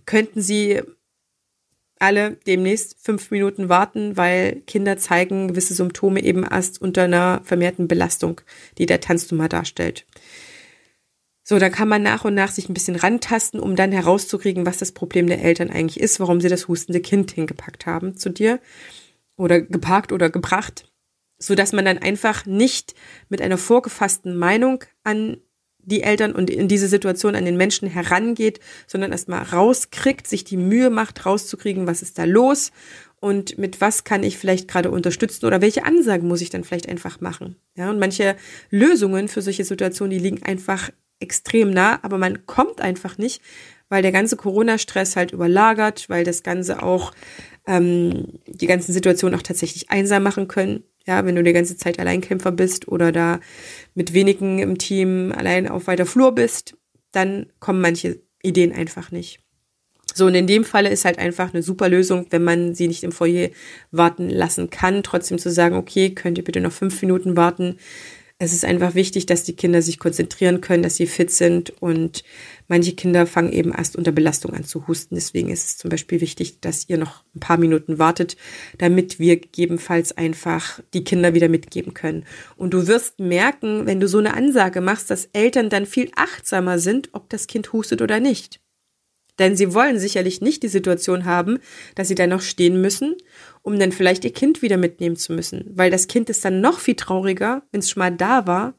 könnten 0.06 0.40
sie 0.40 0.80
alle 1.98 2.36
demnächst 2.46 2.96
fünf 3.00 3.30
Minuten 3.30 3.68
warten, 3.68 4.16
weil 4.16 4.62
Kinder 4.66 4.98
zeigen 4.98 5.48
gewisse 5.48 5.74
Symptome 5.74 6.22
eben 6.22 6.44
erst 6.44 6.80
unter 6.80 7.02
einer 7.02 7.40
vermehrten 7.44 7.88
Belastung, 7.88 8.40
die 8.78 8.86
der 8.86 9.00
Tanznummer 9.00 9.48
darstellt. 9.48 10.06
So, 11.42 11.58
dann 11.58 11.72
kann 11.72 11.88
man 11.88 12.02
nach 12.02 12.24
und 12.24 12.34
nach 12.34 12.50
sich 12.50 12.68
ein 12.68 12.74
bisschen 12.74 12.96
rantasten, 12.96 13.58
um 13.58 13.74
dann 13.74 13.90
herauszukriegen, 13.90 14.66
was 14.66 14.76
das 14.78 14.92
Problem 14.92 15.26
der 15.26 15.42
Eltern 15.42 15.70
eigentlich 15.70 15.98
ist, 15.98 16.20
warum 16.20 16.40
sie 16.40 16.48
das 16.48 16.68
hustende 16.68 17.00
Kind 17.00 17.30
hingepackt 17.30 17.86
haben 17.86 18.16
zu 18.16 18.28
dir 18.28 18.60
oder 19.36 19.62
geparkt 19.62 20.12
oder 20.12 20.28
gebracht, 20.28 20.87
so 21.38 21.54
dass 21.54 21.72
man 21.72 21.84
dann 21.84 21.98
einfach 21.98 22.46
nicht 22.46 22.94
mit 23.28 23.40
einer 23.40 23.58
vorgefassten 23.58 24.36
Meinung 24.36 24.84
an 25.04 25.38
die 25.88 26.02
Eltern 26.02 26.32
und 26.32 26.50
in 26.50 26.68
diese 26.68 26.88
Situation 26.88 27.34
an 27.34 27.46
den 27.46 27.56
Menschen 27.56 27.88
herangeht, 27.88 28.60
sondern 28.86 29.12
erstmal 29.12 29.42
rauskriegt, 29.42 30.26
sich 30.26 30.44
die 30.44 30.58
Mühe 30.58 30.90
macht, 30.90 31.24
rauszukriegen, 31.24 31.86
was 31.86 32.02
ist 32.02 32.18
da 32.18 32.24
los 32.24 32.72
und 33.20 33.56
mit 33.58 33.80
was 33.80 34.04
kann 34.04 34.22
ich 34.22 34.36
vielleicht 34.36 34.68
gerade 34.68 34.90
unterstützen 34.90 35.46
oder 35.46 35.60
welche 35.62 35.84
Ansagen 35.84 36.28
muss 36.28 36.42
ich 36.42 36.50
dann 36.50 36.64
vielleicht 36.64 36.88
einfach 36.88 37.20
machen. 37.20 37.56
Ja, 37.74 37.90
und 37.90 37.98
manche 37.98 38.36
Lösungen 38.70 39.28
für 39.28 39.40
solche 39.40 39.64
Situationen, 39.64 40.10
die 40.10 40.22
liegen 40.22 40.42
einfach 40.42 40.90
extrem 41.20 41.70
nah, 41.70 41.98
aber 42.02 42.18
man 42.18 42.46
kommt 42.46 42.80
einfach 42.80 43.18
nicht, 43.18 43.42
weil 43.88 44.02
der 44.02 44.12
ganze 44.12 44.36
Corona-Stress 44.36 45.16
halt 45.16 45.32
überlagert, 45.32 46.08
weil 46.08 46.22
das 46.22 46.42
Ganze 46.42 46.82
auch 46.82 47.12
ähm, 47.66 48.38
die 48.46 48.66
ganzen 48.66 48.92
Situationen 48.92 49.38
auch 49.38 49.42
tatsächlich 49.42 49.90
einsam 49.90 50.22
machen 50.22 50.48
können. 50.48 50.84
Ja, 51.08 51.24
wenn 51.24 51.36
du 51.36 51.42
die 51.42 51.54
ganze 51.54 51.78
Zeit 51.78 51.98
Alleinkämpfer 51.98 52.52
bist 52.52 52.86
oder 52.86 53.12
da 53.12 53.40
mit 53.94 54.12
wenigen 54.12 54.58
im 54.58 54.76
Team 54.76 55.32
allein 55.34 55.66
auf 55.66 55.86
weiter 55.86 56.04
Flur 56.04 56.32
bist, 56.32 56.76
dann 57.12 57.46
kommen 57.60 57.80
manche 57.80 58.20
Ideen 58.42 58.72
einfach 58.72 59.10
nicht. 59.10 59.40
So, 60.14 60.26
und 60.26 60.34
in 60.34 60.46
dem 60.46 60.64
Falle 60.64 60.90
ist 60.90 61.06
halt 61.06 61.18
einfach 61.18 61.54
eine 61.54 61.62
super 61.62 61.88
Lösung, 61.88 62.26
wenn 62.28 62.44
man 62.44 62.74
sie 62.74 62.88
nicht 62.88 63.04
im 63.04 63.12
Foyer 63.12 63.48
warten 63.90 64.28
lassen 64.28 64.68
kann, 64.68 65.02
trotzdem 65.02 65.38
zu 65.38 65.50
sagen, 65.50 65.76
okay, 65.76 66.10
könnt 66.10 66.36
ihr 66.36 66.44
bitte 66.44 66.60
noch 66.60 66.72
fünf 66.72 67.00
Minuten 67.00 67.38
warten, 67.38 67.78
es 68.40 68.52
ist 68.52 68.64
einfach 68.64 68.94
wichtig, 68.94 69.26
dass 69.26 69.42
die 69.42 69.56
Kinder 69.56 69.82
sich 69.82 69.98
konzentrieren 69.98 70.60
können, 70.60 70.84
dass 70.84 70.94
sie 70.94 71.08
fit 71.08 71.32
sind 71.32 71.70
und 71.82 72.22
manche 72.68 72.92
Kinder 72.94 73.26
fangen 73.26 73.52
eben 73.52 73.72
erst 73.72 73.96
unter 73.96 74.12
Belastung 74.12 74.54
an 74.54 74.62
zu 74.62 74.86
husten. 74.86 75.16
Deswegen 75.16 75.48
ist 75.48 75.66
es 75.66 75.76
zum 75.76 75.90
Beispiel 75.90 76.20
wichtig, 76.20 76.60
dass 76.60 76.88
ihr 76.88 76.98
noch 76.98 77.24
ein 77.34 77.40
paar 77.40 77.58
Minuten 77.58 77.98
wartet, 77.98 78.36
damit 78.78 79.18
wir 79.18 79.40
gegebenenfalls 79.40 80.16
einfach 80.16 80.80
die 80.94 81.02
Kinder 81.02 81.34
wieder 81.34 81.48
mitgeben 81.48 81.94
können. 81.94 82.26
Und 82.56 82.74
du 82.74 82.86
wirst 82.86 83.18
merken, 83.18 83.86
wenn 83.86 83.98
du 83.98 84.06
so 84.06 84.18
eine 84.18 84.34
Ansage 84.34 84.80
machst, 84.80 85.10
dass 85.10 85.28
Eltern 85.32 85.68
dann 85.68 85.84
viel 85.84 86.10
achtsamer 86.14 86.78
sind, 86.78 87.08
ob 87.14 87.28
das 87.30 87.48
Kind 87.48 87.72
hustet 87.72 88.02
oder 88.02 88.20
nicht. 88.20 88.60
Denn 89.38 89.56
sie 89.56 89.72
wollen 89.72 89.98
sicherlich 89.98 90.40
nicht 90.40 90.62
die 90.62 90.68
Situation 90.68 91.24
haben, 91.24 91.58
dass 91.94 92.08
sie 92.08 92.14
da 92.14 92.26
noch 92.26 92.40
stehen 92.40 92.80
müssen, 92.80 93.16
um 93.62 93.78
dann 93.78 93.92
vielleicht 93.92 94.24
ihr 94.24 94.32
Kind 94.32 94.62
wieder 94.62 94.76
mitnehmen 94.76 95.16
zu 95.16 95.32
müssen. 95.32 95.64
Weil 95.74 95.90
das 95.90 96.08
Kind 96.08 96.28
ist 96.28 96.44
dann 96.44 96.60
noch 96.60 96.80
viel 96.80 96.96
trauriger, 96.96 97.62
wenn 97.70 97.80
es 97.80 97.90
schon 97.90 98.00
mal 98.00 98.14
da 98.14 98.46
war, 98.46 98.74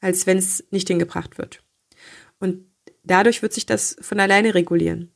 als 0.00 0.26
wenn 0.26 0.38
es 0.38 0.64
nicht 0.70 0.88
hingebracht 0.88 1.38
wird. 1.38 1.62
Und 2.38 2.64
dadurch 3.02 3.42
wird 3.42 3.52
sich 3.52 3.66
das 3.66 3.96
von 4.00 4.20
alleine 4.20 4.54
regulieren. 4.54 5.10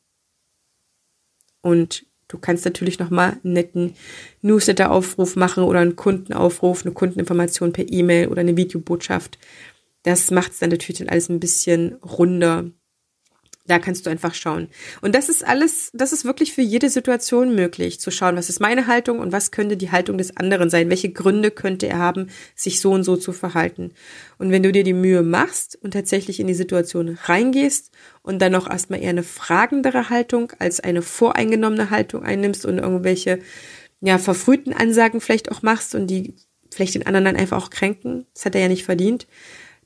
Und 1.60 2.06
du 2.26 2.38
kannst 2.38 2.64
natürlich 2.64 2.98
nochmal 2.98 3.38
einen 3.44 3.52
netten 3.52 3.94
Newsletter-Aufruf 4.40 5.36
machen 5.36 5.62
oder 5.62 5.80
einen 5.80 5.94
Kundenaufruf, 5.94 6.84
eine 6.84 6.92
Kundeninformation 6.92 7.72
per 7.72 7.88
E-Mail 7.88 8.28
oder 8.28 8.40
eine 8.40 8.56
Videobotschaft. 8.56 9.38
Das 10.02 10.32
macht 10.32 10.52
es 10.52 10.58
dann 10.58 10.70
natürlich 10.70 10.98
dann 10.98 11.08
alles 11.08 11.28
ein 11.28 11.38
bisschen 11.38 11.94
runder 12.02 12.72
da 13.66 13.78
kannst 13.78 14.06
du 14.06 14.10
einfach 14.10 14.34
schauen. 14.34 14.68
Und 15.02 15.14
das 15.14 15.28
ist 15.28 15.46
alles, 15.46 15.90
das 15.94 16.12
ist 16.12 16.24
wirklich 16.24 16.52
für 16.52 16.62
jede 16.62 16.90
Situation 16.90 17.54
möglich, 17.54 18.00
zu 18.00 18.10
schauen, 18.10 18.36
was 18.36 18.48
ist 18.48 18.60
meine 18.60 18.88
Haltung 18.88 19.20
und 19.20 19.30
was 19.30 19.52
könnte 19.52 19.76
die 19.76 19.92
Haltung 19.92 20.18
des 20.18 20.36
anderen 20.36 20.68
sein? 20.68 20.90
Welche 20.90 21.12
Gründe 21.12 21.50
könnte 21.50 21.86
er 21.86 21.98
haben, 21.98 22.28
sich 22.56 22.80
so 22.80 22.90
und 22.90 23.04
so 23.04 23.16
zu 23.16 23.32
verhalten? 23.32 23.92
Und 24.38 24.50
wenn 24.50 24.64
du 24.64 24.72
dir 24.72 24.82
die 24.82 24.92
Mühe 24.92 25.22
machst 25.22 25.78
und 25.80 25.92
tatsächlich 25.92 26.40
in 26.40 26.48
die 26.48 26.54
Situation 26.54 27.16
reingehst 27.24 27.92
und 28.22 28.42
dann 28.42 28.52
noch 28.52 28.68
erstmal 28.68 29.00
eher 29.00 29.10
eine 29.10 29.22
fragendere 29.22 30.10
Haltung 30.10 30.52
als 30.58 30.80
eine 30.80 31.02
voreingenommene 31.02 31.90
Haltung 31.90 32.24
einnimmst 32.24 32.66
und 32.66 32.78
irgendwelche, 32.78 33.38
ja, 34.00 34.18
verfrühten 34.18 34.72
Ansagen 34.72 35.20
vielleicht 35.20 35.52
auch 35.52 35.62
machst 35.62 35.94
und 35.94 36.08
die 36.08 36.34
vielleicht 36.72 36.94
den 36.94 37.06
anderen 37.06 37.26
dann 37.26 37.36
einfach 37.36 37.62
auch 37.62 37.70
kränken, 37.70 38.26
das 38.34 38.46
hat 38.46 38.54
er 38.54 38.62
ja 38.62 38.68
nicht 38.68 38.84
verdient, 38.84 39.28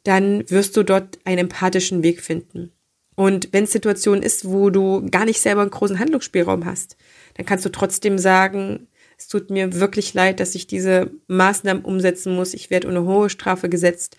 dann 0.04 0.48
wirst 0.48 0.76
du 0.76 0.82
dort 0.84 1.18
einen 1.24 1.38
empathischen 1.38 2.02
Weg 2.02 2.20
finden. 2.22 2.72
Und 3.16 3.48
wenn 3.52 3.64
es 3.64 3.72
Situation 3.72 4.22
ist, 4.22 4.48
wo 4.48 4.70
du 4.70 5.04
gar 5.10 5.24
nicht 5.24 5.40
selber 5.40 5.62
einen 5.62 5.70
großen 5.70 5.98
Handlungsspielraum 5.98 6.64
hast, 6.66 6.96
dann 7.34 7.46
kannst 7.46 7.64
du 7.64 7.70
trotzdem 7.70 8.18
sagen, 8.18 8.86
es 9.18 9.28
tut 9.28 9.50
mir 9.50 9.80
wirklich 9.80 10.12
leid, 10.14 10.38
dass 10.38 10.54
ich 10.54 10.66
diese 10.66 11.10
Maßnahmen 11.26 11.84
umsetzen 11.84 12.36
muss. 12.36 12.54
Ich 12.54 12.70
werde 12.70 12.88
unter 12.88 13.04
hohe 13.04 13.30
Strafe 13.30 13.68
gesetzt. 13.68 14.16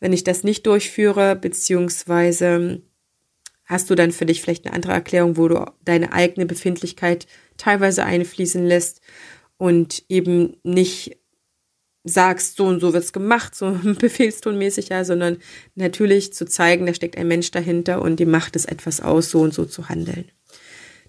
wenn 0.00 0.12
ich 0.12 0.22
das 0.22 0.44
nicht 0.44 0.64
durchführe, 0.64 1.34
beziehungsweise 1.34 2.82
hast 3.64 3.90
du 3.90 3.96
dann 3.96 4.12
für 4.12 4.26
dich 4.26 4.40
vielleicht 4.40 4.64
eine 4.64 4.74
andere 4.74 4.92
Erklärung, 4.92 5.36
wo 5.36 5.48
du 5.48 5.64
deine 5.84 6.12
eigene 6.12 6.46
Befindlichkeit 6.46 7.26
teilweise 7.56 8.04
einfließen 8.04 8.64
lässt 8.64 9.00
und 9.56 10.04
eben 10.08 10.56
nicht 10.62 11.18
sagst, 12.08 12.56
so 12.56 12.66
und 12.66 12.80
so 12.80 12.92
wird's 12.92 13.12
gemacht, 13.12 13.54
so 13.54 13.72
befehlstonmäßig, 13.82 14.88
ja, 14.88 15.04
sondern 15.04 15.38
natürlich 15.74 16.32
zu 16.32 16.46
zeigen, 16.46 16.86
da 16.86 16.94
steckt 16.94 17.16
ein 17.16 17.28
Mensch 17.28 17.50
dahinter 17.50 18.02
und 18.02 18.16
die 18.20 18.26
macht 18.26 18.56
es 18.56 18.64
etwas 18.64 19.00
aus, 19.00 19.30
so 19.30 19.40
und 19.40 19.54
so 19.54 19.64
zu 19.64 19.88
handeln. 19.88 20.30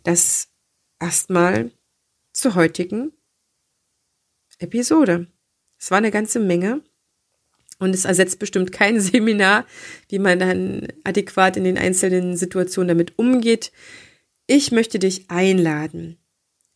Das 0.04 0.50
erstmal 1.00 1.72
zur 2.34 2.56
heutigen 2.56 3.12
Episode. 4.60 5.28
Es 5.78 5.92
war 5.92 5.98
eine 5.98 6.12
ganze 6.12 6.40
Menge. 6.40 6.82
Und 7.82 7.96
es 7.96 8.04
ersetzt 8.04 8.40
bestimmt 8.40 8.74
kein 8.74 9.00
Seminar, 9.00 9.66
wie 10.10 10.20
man 10.20 10.40
dann 10.40 10.88
adäquat 11.06 11.58
in 11.58 11.64
den 11.64 11.78
einzelnen 11.78 12.36
Situationen 12.36 12.90
damit 12.90 13.18
umgeht. 13.18 13.72
Ich 14.48 14.72
möchte 14.72 15.00
dich 15.00 15.30
einladen, 15.30 16.18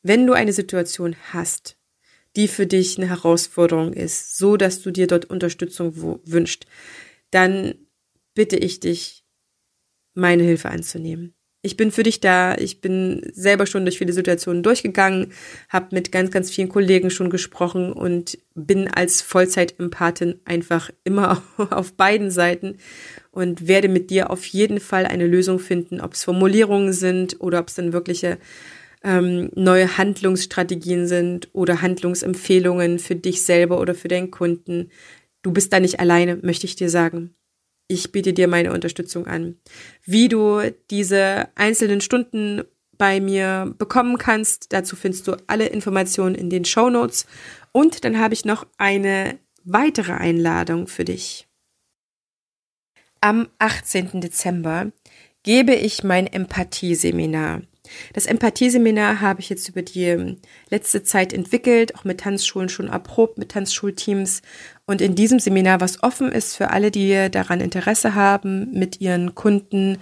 wenn 0.01 0.25
du 0.25 0.33
eine 0.33 0.53
Situation 0.53 1.15
hast, 1.31 1.77
die 2.35 2.47
für 2.47 2.65
dich 2.65 2.97
eine 2.97 3.09
Herausforderung 3.09 3.93
ist, 3.93 4.37
so 4.37 4.57
dass 4.57 4.81
du 4.81 4.91
dir 4.91 5.07
dort 5.07 5.25
Unterstützung 5.25 6.21
wünscht, 6.25 6.65
dann 7.31 7.75
bitte 8.33 8.57
ich 8.57 8.79
dich, 8.79 9.23
meine 10.15 10.43
Hilfe 10.43 10.69
anzunehmen. 10.69 11.33
Ich 11.65 11.77
bin 11.77 11.91
für 11.91 12.03
dich 12.03 12.19
da. 12.19 12.55
Ich 12.55 12.81
bin 12.81 13.21
selber 13.33 13.65
schon 13.65 13.85
durch 13.85 13.97
viele 13.97 14.11
Situationen 14.11 14.63
durchgegangen, 14.63 15.31
habe 15.69 15.95
mit 15.95 16.11
ganz, 16.11 16.29
ganz 16.29 16.51
vielen 16.51 16.67
Kollegen 16.67 17.09
schon 17.09 17.29
gesprochen 17.29 17.93
und 17.93 18.37
bin 18.53 18.89
als 18.89 19.21
Vollzeitempathin 19.21 20.41
einfach 20.43 20.91
immer 21.05 21.41
auf 21.69 21.93
beiden 21.93 22.31
Seiten 22.31 22.77
und 23.31 23.65
werde 23.65 23.87
mit 23.87 24.09
dir 24.09 24.29
auf 24.29 24.45
jeden 24.45 24.81
Fall 24.81 25.05
eine 25.05 25.25
Lösung 25.25 25.57
finden, 25.57 26.01
ob 26.01 26.13
es 26.13 26.25
Formulierungen 26.25 26.91
sind 26.91 27.39
oder 27.39 27.59
ob 27.59 27.69
es 27.69 27.75
dann 27.75 27.93
wirkliche 27.93 28.39
ähm, 29.03 29.49
neue 29.55 29.97
Handlungsstrategien 29.97 31.07
sind 31.07 31.49
oder 31.53 31.81
Handlungsempfehlungen 31.81 32.99
für 32.99 33.15
dich 33.15 33.43
selber 33.43 33.79
oder 33.79 33.95
für 33.95 34.07
deinen 34.07 34.31
Kunden. 34.31 34.89
Du 35.41 35.51
bist 35.51 35.73
da 35.73 35.79
nicht 35.79 35.99
alleine, 35.99 36.37
möchte 36.37 36.65
ich 36.65 36.75
dir 36.75 36.89
sagen 36.89 37.35
ich 37.87 38.11
biete 38.11 38.33
dir 38.33 38.47
meine 38.47 38.71
Unterstützung 38.73 39.27
an. 39.27 39.57
Wie 40.03 40.27
du 40.27 40.61
diese 40.89 41.49
einzelnen 41.55 42.01
Stunden 42.01 42.63
bei 42.97 43.19
mir 43.19 43.73
bekommen 43.77 44.17
kannst, 44.17 44.73
dazu 44.73 44.95
findest 44.95 45.27
du 45.27 45.35
alle 45.47 45.67
Informationen 45.67 46.35
in 46.35 46.49
den 46.49 46.65
Show 46.65 46.89
Notes. 46.89 47.25
Und 47.71 48.03
dann 48.03 48.19
habe 48.19 48.33
ich 48.33 48.45
noch 48.45 48.67
eine 48.77 49.39
weitere 49.63 50.13
Einladung 50.13 50.87
für 50.87 51.05
dich. 51.05 51.47
Am 53.21 53.47
18. 53.59 54.21
Dezember 54.21 54.91
gebe 55.43 55.73
ich 55.73 56.03
mein 56.03 56.27
Empathie-Seminar. 56.27 57.61
Das 58.13 58.25
Empathieseminar 58.25 59.21
habe 59.21 59.41
ich 59.41 59.49
jetzt 59.49 59.69
über 59.69 59.81
die 59.81 60.37
letzte 60.69 61.03
Zeit 61.03 61.33
entwickelt, 61.33 61.95
auch 61.95 62.03
mit 62.03 62.21
Tanzschulen 62.21 62.69
schon 62.69 62.87
erprobt, 62.87 63.37
mit 63.37 63.49
Tanzschulteams. 63.49 64.41
Und 64.85 65.01
in 65.01 65.15
diesem 65.15 65.39
Seminar, 65.39 65.81
was 65.81 66.03
offen 66.03 66.31
ist 66.31 66.55
für 66.55 66.69
alle, 66.69 66.91
die 66.91 67.29
daran 67.31 67.61
Interesse 67.61 68.15
haben, 68.15 68.71
mit 68.73 69.01
ihren 69.01 69.35
Kunden 69.35 69.97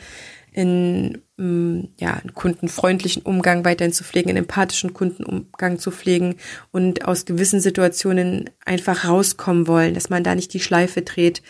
in 0.52 1.22
mm, 1.38 1.82
ja, 2.00 2.14
einen 2.14 2.34
kundenfreundlichen 2.34 3.22
Umgang 3.22 3.64
weiterhin 3.64 3.94
zu 3.94 4.04
pflegen, 4.04 4.30
einen 4.30 4.40
empathischen 4.40 4.94
Kundenumgang 4.94 5.80
zu 5.80 5.92
pflegen 5.92 6.36
und 6.72 7.06
aus 7.06 7.26
gewissen 7.26 7.62
Situationen 7.62 8.50
einfach 8.66 9.08
rauskommen 9.08 9.68
wollen, 9.68 9.94
dass 9.94 10.10
man 10.10 10.24
da 10.24 10.36
nicht 10.36 10.54
die 10.54 10.60
Schleife 10.60 11.02
dreht 11.04 11.42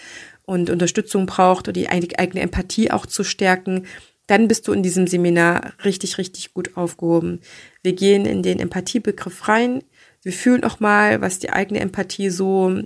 und 0.45 0.69
Unterstützung 0.69 1.25
braucht 1.25 1.67
oder 1.67 1.73
die 1.73 1.89
eigene 1.89 2.41
Empathie 2.41 2.91
auch 2.91 3.05
zu 3.05 3.23
stärken 3.23 3.85
dann 4.31 4.47
bist 4.47 4.65
du 4.65 4.71
in 4.71 4.81
diesem 4.81 5.07
Seminar 5.07 5.73
richtig, 5.83 6.17
richtig 6.17 6.53
gut 6.53 6.77
aufgehoben. 6.77 7.41
Wir 7.83 7.91
gehen 7.91 8.25
in 8.25 8.41
den 8.41 8.61
Empathiebegriff 8.61 9.49
rein. 9.49 9.83
Wir 10.23 10.31
fühlen 10.31 10.63
auch 10.63 10.79
mal, 10.79 11.19
was 11.19 11.39
die 11.39 11.49
eigene 11.49 11.81
Empathie 11.81 12.29
so 12.29 12.81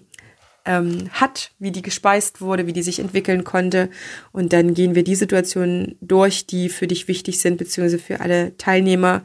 ähm, 0.65 1.07
hat, 1.11 1.51
wie 1.59 1.69
die 1.69 1.83
gespeist 1.83 2.41
wurde, 2.41 2.65
wie 2.65 2.73
die 2.73 2.81
sich 2.81 2.97
entwickeln 2.97 3.43
konnte. 3.43 3.91
Und 4.31 4.53
dann 4.53 4.73
gehen 4.73 4.95
wir 4.95 5.03
die 5.03 5.13
Situationen 5.13 5.99
durch, 6.01 6.47
die 6.47 6.67
für 6.67 6.87
dich 6.87 7.07
wichtig 7.07 7.39
sind, 7.39 7.57
beziehungsweise 7.57 7.99
für 7.99 8.21
alle 8.21 8.57
Teilnehmer. 8.57 9.23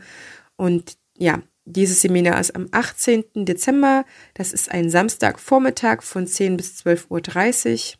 Und 0.57 0.99
ja, 1.17 1.41
dieses 1.65 2.03
Seminar 2.03 2.39
ist 2.39 2.55
am 2.55 2.69
18. 2.71 3.47
Dezember. 3.47 4.05
Das 4.35 4.53
ist 4.53 4.71
ein 4.71 4.91
Samstagvormittag 4.91 6.03
von 6.03 6.27
10 6.27 6.59
bis 6.59 6.83
12.30 6.85 7.95
Uhr. 7.95 7.99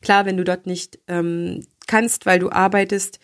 Klar, 0.00 0.24
wenn 0.24 0.38
du 0.38 0.44
dort 0.44 0.66
nicht 0.66 0.98
ähm, 1.08 1.66
kannst, 1.86 2.26
weil 2.26 2.38
du 2.38 2.50
arbeitest, 2.50 3.18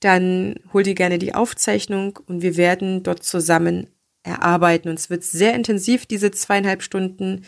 dann 0.00 0.56
hol 0.72 0.82
dir 0.82 0.94
gerne 0.94 1.18
die 1.18 1.34
Aufzeichnung 1.34 2.18
und 2.26 2.42
wir 2.42 2.56
werden 2.56 3.02
dort 3.02 3.24
zusammen 3.24 3.88
erarbeiten. 4.22 4.88
Und 4.88 4.98
es 4.98 5.10
wird 5.10 5.24
sehr 5.24 5.54
intensiv, 5.54 6.06
diese 6.06 6.30
zweieinhalb 6.30 6.82
Stunden. 6.82 7.44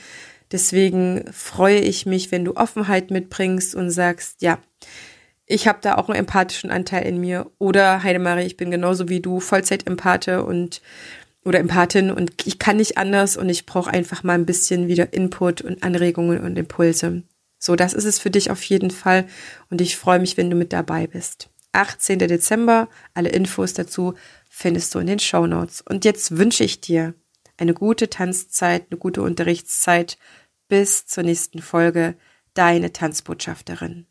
Deswegen 0.50 1.24
freue 1.32 1.78
ich 1.78 2.06
mich, 2.06 2.32
wenn 2.32 2.44
du 2.44 2.56
Offenheit 2.56 3.10
mitbringst 3.10 3.74
und 3.74 3.90
sagst, 3.90 4.42
ja, 4.42 4.58
ich 5.46 5.66
habe 5.66 5.78
da 5.82 5.96
auch 5.96 6.08
einen 6.08 6.18
empathischen 6.18 6.70
Anteil 6.70 7.06
in 7.06 7.20
mir. 7.20 7.50
Oder 7.58 8.02
Heidemarie, 8.02 8.46
ich 8.46 8.56
bin 8.56 8.70
genauso 8.70 9.08
wie 9.08 9.20
du, 9.20 9.40
Vollzeit-Empathe 9.40 10.44
und 10.44 10.80
oder 11.44 11.58
Empathin 11.58 12.10
und 12.10 12.32
ich 12.44 12.58
kann 12.58 12.76
nicht 12.76 12.98
anders 12.98 13.36
und 13.36 13.48
ich 13.48 13.64
brauche 13.64 13.90
einfach 13.90 14.22
mal 14.22 14.34
ein 14.34 14.44
bisschen 14.44 14.88
wieder 14.88 15.12
Input 15.12 15.62
und 15.62 15.82
Anregungen 15.82 16.40
und 16.40 16.58
Impulse. 16.58 17.22
So, 17.62 17.76
das 17.76 17.92
ist 17.92 18.06
es 18.06 18.18
für 18.18 18.30
dich 18.30 18.50
auf 18.50 18.62
jeden 18.64 18.90
Fall 18.90 19.26
und 19.68 19.80
ich 19.80 19.96
freue 19.96 20.18
mich, 20.18 20.36
wenn 20.36 20.50
du 20.50 20.56
mit 20.56 20.72
dabei 20.72 21.06
bist. 21.06 21.50
18. 21.72 22.18
Dezember, 22.18 22.88
alle 23.14 23.28
Infos 23.28 23.74
dazu 23.74 24.14
findest 24.48 24.94
du 24.94 24.98
in 24.98 25.06
den 25.06 25.18
Show 25.20 25.46
Notes. 25.46 25.82
Und 25.82 26.04
jetzt 26.04 26.36
wünsche 26.36 26.64
ich 26.64 26.80
dir 26.80 27.14
eine 27.58 27.74
gute 27.74 28.10
Tanzzeit, 28.10 28.86
eine 28.90 28.98
gute 28.98 29.22
Unterrichtszeit. 29.22 30.18
Bis 30.68 31.06
zur 31.06 31.22
nächsten 31.22 31.60
Folge. 31.60 32.16
Deine 32.54 32.92
Tanzbotschafterin. 32.92 34.06